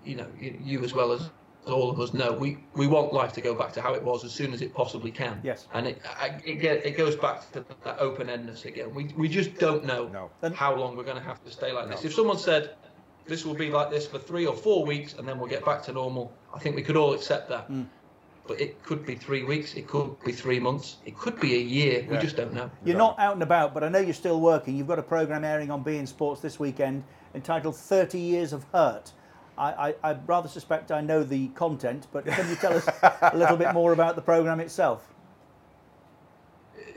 you 0.04 0.16
know, 0.16 0.26
you, 0.38 0.58
you 0.62 0.84
as 0.84 0.92
well 0.94 1.12
as 1.12 1.30
all 1.66 1.90
of 1.90 2.00
us 2.00 2.12
know, 2.12 2.32
we, 2.32 2.58
we 2.74 2.86
want 2.86 3.12
life 3.12 3.32
to 3.34 3.40
go 3.40 3.54
back 3.54 3.72
to 3.72 3.80
how 3.80 3.94
it 3.94 4.02
was 4.02 4.24
as 4.24 4.32
soon 4.32 4.52
as 4.52 4.62
it 4.62 4.74
possibly 4.74 5.10
can. 5.10 5.40
Yes. 5.44 5.68
And 5.72 5.86
it 5.86 6.02
it, 6.44 6.56
get, 6.56 6.84
it 6.84 6.96
goes 6.96 7.14
back 7.14 7.50
to 7.52 7.64
that 7.84 7.98
open 7.98 8.26
endedness 8.26 8.64
again. 8.64 8.92
We, 8.94 9.04
we 9.16 9.28
just 9.28 9.56
don't 9.58 9.84
know 9.84 10.08
No. 10.08 10.50
How 10.50 10.74
long 10.74 10.96
we're 10.96 11.04
going 11.04 11.18
to 11.18 11.22
have 11.22 11.42
to 11.44 11.50
stay 11.50 11.72
like 11.72 11.88
this. 11.88 12.04
If 12.04 12.14
someone 12.14 12.38
said 12.38 12.74
this 13.26 13.44
will 13.44 13.54
be 13.54 13.70
like 13.70 13.90
this 13.90 14.06
for 14.06 14.18
three 14.18 14.46
or 14.46 14.56
four 14.56 14.84
weeks 14.84 15.14
and 15.14 15.26
then 15.26 15.38
we'll 15.38 15.48
get 15.48 15.64
back 15.64 15.82
to 15.84 15.92
normal, 15.92 16.32
I 16.54 16.58
think 16.58 16.74
we 16.74 16.82
could 16.82 16.96
all 16.96 17.14
accept 17.14 17.48
that. 17.50 17.70
Mm. 17.70 17.86
But 18.48 18.60
it 18.60 18.82
could 18.82 19.06
be 19.06 19.14
three 19.14 19.44
weeks, 19.44 19.74
it 19.74 19.86
could 19.86 20.20
be 20.24 20.32
three 20.32 20.58
months, 20.58 20.96
it 21.06 21.16
could 21.16 21.38
be 21.38 21.54
a 21.54 21.60
year. 21.60 22.04
We 22.10 22.16
just 22.18 22.36
don't 22.36 22.52
know. 22.52 22.68
You're 22.84 22.96
not 22.96 23.16
out 23.20 23.34
and 23.34 23.42
about, 23.42 23.72
but 23.72 23.84
I 23.84 23.88
know 23.88 24.00
you're 24.00 24.14
still 24.14 24.40
working. 24.40 24.76
You've 24.76 24.88
got 24.88 24.98
a 24.98 25.02
programme 25.02 25.44
airing 25.44 25.70
on 25.70 25.84
beIN 25.84 26.08
Sports 26.08 26.40
this 26.40 26.58
weekend 26.58 27.04
entitled 27.36 27.76
30 27.76 28.18
Years 28.18 28.52
of 28.52 28.64
Hurt. 28.72 29.12
I, 29.62 29.88
I, 29.88 30.10
I 30.10 30.16
rather 30.26 30.48
suspect 30.48 30.90
I 30.90 31.00
know 31.00 31.22
the 31.22 31.48
content, 31.48 32.08
but 32.12 32.26
can 32.26 32.48
you 32.48 32.56
tell 32.56 32.72
us 32.72 32.88
a 33.02 33.36
little 33.36 33.56
bit 33.56 33.72
more 33.72 33.92
about 33.92 34.16
the 34.16 34.22
programme 34.22 34.58
itself? 34.58 35.08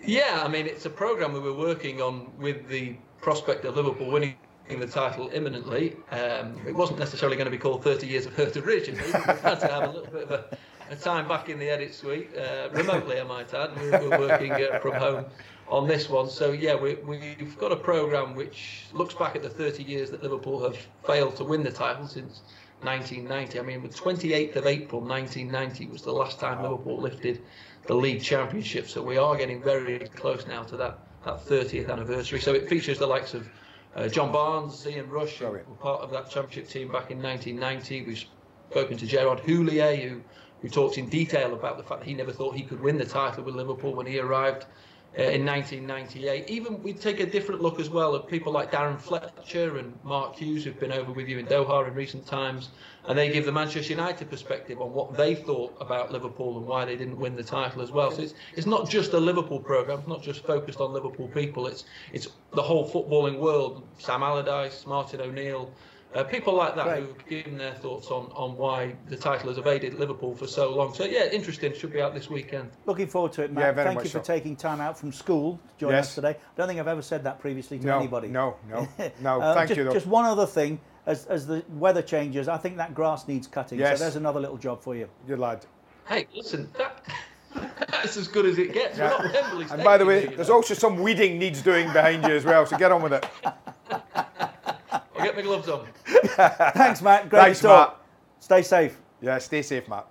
Yeah, 0.04 0.42
I 0.44 0.48
mean, 0.48 0.66
it's 0.66 0.86
a 0.86 0.90
program 0.90 1.34
we 1.34 1.40
were 1.40 1.54
working 1.54 2.02
on 2.02 2.32
with 2.40 2.68
the 2.68 2.96
prospect 3.22 3.66
of 3.66 3.76
Liverpool 3.76 4.10
winning 4.10 4.36
the 4.68 4.88
title 4.88 5.30
imminently. 5.32 5.96
Um, 6.12 6.60
it 6.68 6.74
wasn't 6.76 6.98
necessarily 6.98 7.38
going 7.38 7.46
to 7.46 7.52
be 7.52 7.58
called 7.58 7.84
30 7.84 8.08
Years 8.08 8.26
of 8.26 8.34
Hurt 8.34 8.58
originally. 8.58 9.06
We 9.06 9.12
had 9.12 9.60
to 9.60 9.68
have 9.68 9.84
a 9.84 9.92
little 9.92 10.12
bit 10.12 10.24
of 10.24 10.32
a, 10.32 10.58
a 10.90 10.96
time 10.96 11.28
back 11.28 11.50
in 11.50 11.60
the 11.60 11.70
edit 11.70 11.94
suite, 11.94 12.30
uh, 12.36 12.70
remotely, 12.72 13.20
I 13.20 13.24
might 13.24 13.54
add. 13.54 13.80
We 13.80 13.90
were 13.92 14.20
working 14.20 14.52
uh, 14.52 14.80
from 14.80 14.94
home 14.94 15.26
on 15.68 15.88
this 15.88 16.10
one. 16.10 16.30
So, 16.30 16.52
yeah, 16.52 16.76
we, 16.76 16.96
we've 16.96 17.58
got 17.58 17.72
a 17.72 17.76
program 17.76 18.36
which 18.36 18.86
looks 18.94 19.14
back 19.14 19.36
at 19.36 19.44
the 19.44 19.50
30 19.50 19.84
years 19.84 20.12
that 20.12 20.22
Liverpool 20.22 20.62
have 20.64 20.78
failed 21.06 21.36
to 21.38 21.44
win 21.44 21.64
the 21.64 21.72
title 21.72 22.08
since 22.08 22.42
1990. 22.82 23.60
I 23.60 23.64
mean, 23.64 23.82
the 23.82 23.90
28th 23.90 24.56
of 24.56 24.68
April 24.68 25.02
1990 25.02 25.88
was 25.88 26.04
the 26.04 26.12
last 26.12 26.40
time 26.40 26.62
Liverpool 26.62 27.00
lifted 27.00 27.42
the 27.88 27.96
league 27.96 28.22
championship. 28.22 28.88
So 28.88 29.02
we 29.02 29.18
are 29.18 29.36
getting 29.36 29.62
very 29.62 30.00
close 30.00 30.46
now 30.48 30.64
to 30.64 30.78
that, 30.78 31.00
that 31.24 31.46
30th 31.46 31.90
anniversary. 31.90 32.40
So 32.40 32.54
it 32.54 32.70
features 32.70 33.00
the 33.00 33.08
likes 33.08 33.34
of 33.34 33.48
uh, 33.96 34.08
John 34.08 34.32
Barnes, 34.32 34.86
Ian 34.86 35.10
Rush, 35.10 35.38
who 35.38 35.46
were 35.46 35.60
part 35.80 36.02
of 36.02 36.12
that 36.12 36.30
championship 36.30 36.70
team 36.70 36.92
back 36.92 37.12
in 37.12 37.22
1990. 37.22 38.06
We've 38.06 38.26
spoken 38.70 38.98
to 38.98 39.08
Gerard 39.08 39.40
Houllier, 39.40 39.96
who, 39.96 40.22
who 40.62 40.70
talks 40.70 40.98
in 40.98 41.08
detail 41.08 41.54
about 41.54 41.78
the 41.78 41.84
fact 41.84 42.02
that 42.02 42.08
he 42.08 42.14
never 42.14 42.32
thought 42.32 42.56
he 42.56 42.64
could 42.64 42.82
win 42.82 42.98
the 42.98 43.06
title 43.06 43.44
with 43.44 43.56
Liverpool 43.56 43.96
when 43.96 44.06
he 44.06 44.20
arrived 44.20 44.66
Uh, 45.18 45.22
in 45.22 45.46
1998. 45.46 46.50
Even 46.50 46.84
we 46.84 46.92
take 46.92 47.22
a 47.22 47.26
different 47.26 47.62
look 47.62 47.80
as 47.80 47.90
well 47.90 48.18
at 48.18 48.28
people 48.28 48.52
like 48.52 48.70
Darren 48.70 49.00
Fletcher 49.00 49.78
and 49.78 49.98
Mark 50.04 50.36
Hughes, 50.36 50.66
who've 50.66 50.78
been 50.78 50.92
over 50.92 51.14
with 51.14 51.30
you 51.30 51.40
in 51.40 51.46
Doha 51.46 51.88
in 51.88 51.94
recent 51.94 52.28
times, 52.28 52.72
and 53.08 53.18
they 53.18 53.32
give 53.32 53.46
the 53.46 53.52
Manchester 53.54 53.94
United 53.94 54.30
perspective 54.30 54.82
on 54.82 54.92
what 54.92 55.16
they 55.16 55.34
thought 55.34 55.74
about 55.80 56.12
Liverpool 56.12 56.58
and 56.58 56.68
why 56.68 56.84
they 56.84 56.98
didn't 56.98 57.18
win 57.18 57.38
the 57.38 57.44
title 57.44 57.82
as 57.82 57.94
well. 57.94 58.12
So 58.12 58.24
it's 58.24 58.34
it's 58.58 58.68
not 58.68 58.90
just 58.90 59.14
a 59.14 59.18
Liverpool 59.18 59.62
program, 59.62 60.00
it's 60.00 60.08
not 60.10 60.22
just 60.22 60.46
focused 60.46 60.82
on 60.82 60.92
Liverpool 60.92 61.30
people. 61.30 61.68
It's 61.68 61.86
it's 62.12 62.28
the 62.52 62.64
whole 62.64 62.86
footballing 62.86 63.40
world. 63.40 63.88
Sam 63.98 64.22
Allardyce, 64.22 64.86
Martin 64.86 65.22
O'Neill. 65.22 65.72
Uh, 66.16 66.24
people 66.24 66.54
like 66.54 66.76
that 66.76 66.86
Great. 66.86 67.04
who've 67.04 67.28
given 67.28 67.58
their 67.58 67.74
thoughts 67.74 68.08
on, 68.10 68.32
on 68.34 68.56
why 68.56 68.96
the 69.10 69.18
title 69.18 69.50
has 69.50 69.58
evaded 69.58 69.96
Liverpool 69.96 70.34
for 70.34 70.48
so 70.48 70.74
long. 70.74 70.94
So 70.94 71.04
yeah, 71.04 71.26
interesting. 71.30 71.74
Should 71.74 71.92
be 71.92 72.02
out 72.02 72.14
this 72.14 72.30
weekend. 72.30 72.72
Looking 72.86 73.08
forward 73.08 73.34
to 73.34 73.44
it, 73.44 73.52
Matt. 73.52 73.64
Yeah, 73.66 73.72
very 73.74 73.86
Thank 73.88 73.96
much 73.98 74.06
you 74.06 74.12
for 74.12 74.24
so. 74.26 74.34
taking 74.34 74.56
time 74.56 74.80
out 74.80 74.98
from 74.98 75.12
school 75.12 75.60
to 75.74 75.78
join 75.78 75.92
Yes. 75.92 76.08
us 76.08 76.16
today. 76.16 76.30
I 76.30 76.36
don't 76.56 76.68
think 76.68 76.80
I've 76.80 76.88
ever 76.88 77.02
said 77.02 77.24
that 77.26 77.40
previously 77.40 77.80
to 77.80 77.86
No, 77.86 77.98
anybody. 78.00 78.30
no, 78.30 78.56
no, 78.70 78.88
no. 79.22 79.42
Uh, 79.42 79.54
Thank 79.54 79.68
just, 79.68 79.78
you, 79.78 79.84
though. 79.84 79.94
Just 79.94 80.08
one 80.08 80.24
other 80.26 80.46
thing. 80.46 80.80
As, 81.06 81.28
as 81.28 81.46
the 81.46 81.64
weather 81.70 82.02
changes, 82.02 82.48
I 82.48 82.58
think 82.58 82.78
that 82.78 82.96
grass 82.96 83.28
needs 83.28 83.46
cutting. 83.46 83.78
Yes. 83.78 84.00
So 84.00 84.06
there's 84.06 84.16
another 84.16 84.40
little 84.40 84.58
job 84.58 84.82
for 84.82 84.96
you. 84.96 85.08
Good 85.28 85.38
lad. 85.38 85.64
Hey, 86.08 86.26
listen, 86.34 86.68
that, 86.80 87.04
that's 87.92 88.18
as 88.18 88.28
good 88.28 88.48
as 88.48 88.58
it 88.58 88.74
gets. 88.74 88.98
We're 88.98 89.10
not 89.10 89.72
And 89.72 89.84
by 89.84 90.00
the 90.00 90.06
way, 90.06 90.26
there's 90.26 90.48
know. 90.48 90.56
also 90.56 90.74
some 90.74 91.04
weeding 91.04 91.38
needs 91.38 91.62
doing 91.62 91.92
behind 91.94 92.24
you 92.24 92.32
as 92.34 92.44
well, 92.44 92.66
so 92.66 92.76
get 92.78 92.92
on 92.92 93.04
with 93.04 93.14
it. 93.14 93.26
I'll 95.26 95.34
get 95.34 95.36
my 95.36 95.42
gloves 95.42 95.70
on. 95.70 95.88
Thanks, 96.74 97.02
Matt. 97.02 97.30
Great 97.30 97.42
Thanks, 97.42 97.62
talk. 97.62 97.98
Matt. 97.98 98.44
Stay 98.44 98.62
safe. 98.62 98.98
Yeah, 99.22 99.38
stay 99.40 99.62
safe, 99.62 99.88
Matt. 99.88 100.06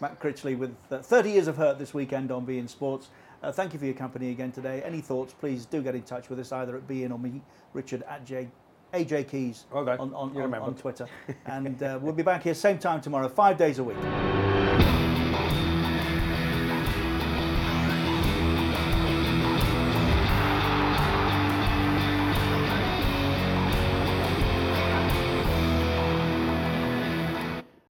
Matt 0.00 0.20
Critchley 0.20 0.56
with 0.56 0.76
uh, 0.90 0.98
30 0.98 1.30
years 1.30 1.48
of 1.48 1.56
hurt 1.56 1.78
this 1.78 1.92
weekend 1.92 2.30
on 2.30 2.46
beIN 2.46 2.68
Sports. 2.68 3.08
Uh, 3.42 3.50
thank 3.50 3.72
you 3.72 3.78
for 3.78 3.84
your 3.84 3.94
company 3.94 4.30
again 4.30 4.52
today. 4.52 4.82
Any 4.84 5.00
thoughts, 5.00 5.32
please 5.32 5.66
do 5.66 5.82
get 5.82 5.94
in 5.94 6.02
touch 6.02 6.28
with 6.28 6.38
us 6.38 6.52
either 6.52 6.76
at 6.76 6.86
beIN 6.86 7.10
or 7.10 7.18
me, 7.18 7.40
Richard 7.72 8.04
at 8.08 8.24
J, 8.24 8.48
AJ 8.94 9.28
Keys 9.28 9.64
Well 9.72 9.84
done. 9.84 9.98
on, 9.98 10.14
on, 10.14 10.36
on, 10.36 10.54
on 10.54 10.74
Twitter. 10.74 11.06
and 11.46 11.82
uh, 11.82 11.98
we'll 12.00 12.12
be 12.12 12.22
back 12.22 12.44
here 12.44 12.54
same 12.54 12.78
time 12.78 13.00
tomorrow, 13.00 13.28
five 13.28 13.58
days 13.58 13.78
a 13.80 13.84
week. 13.84 13.96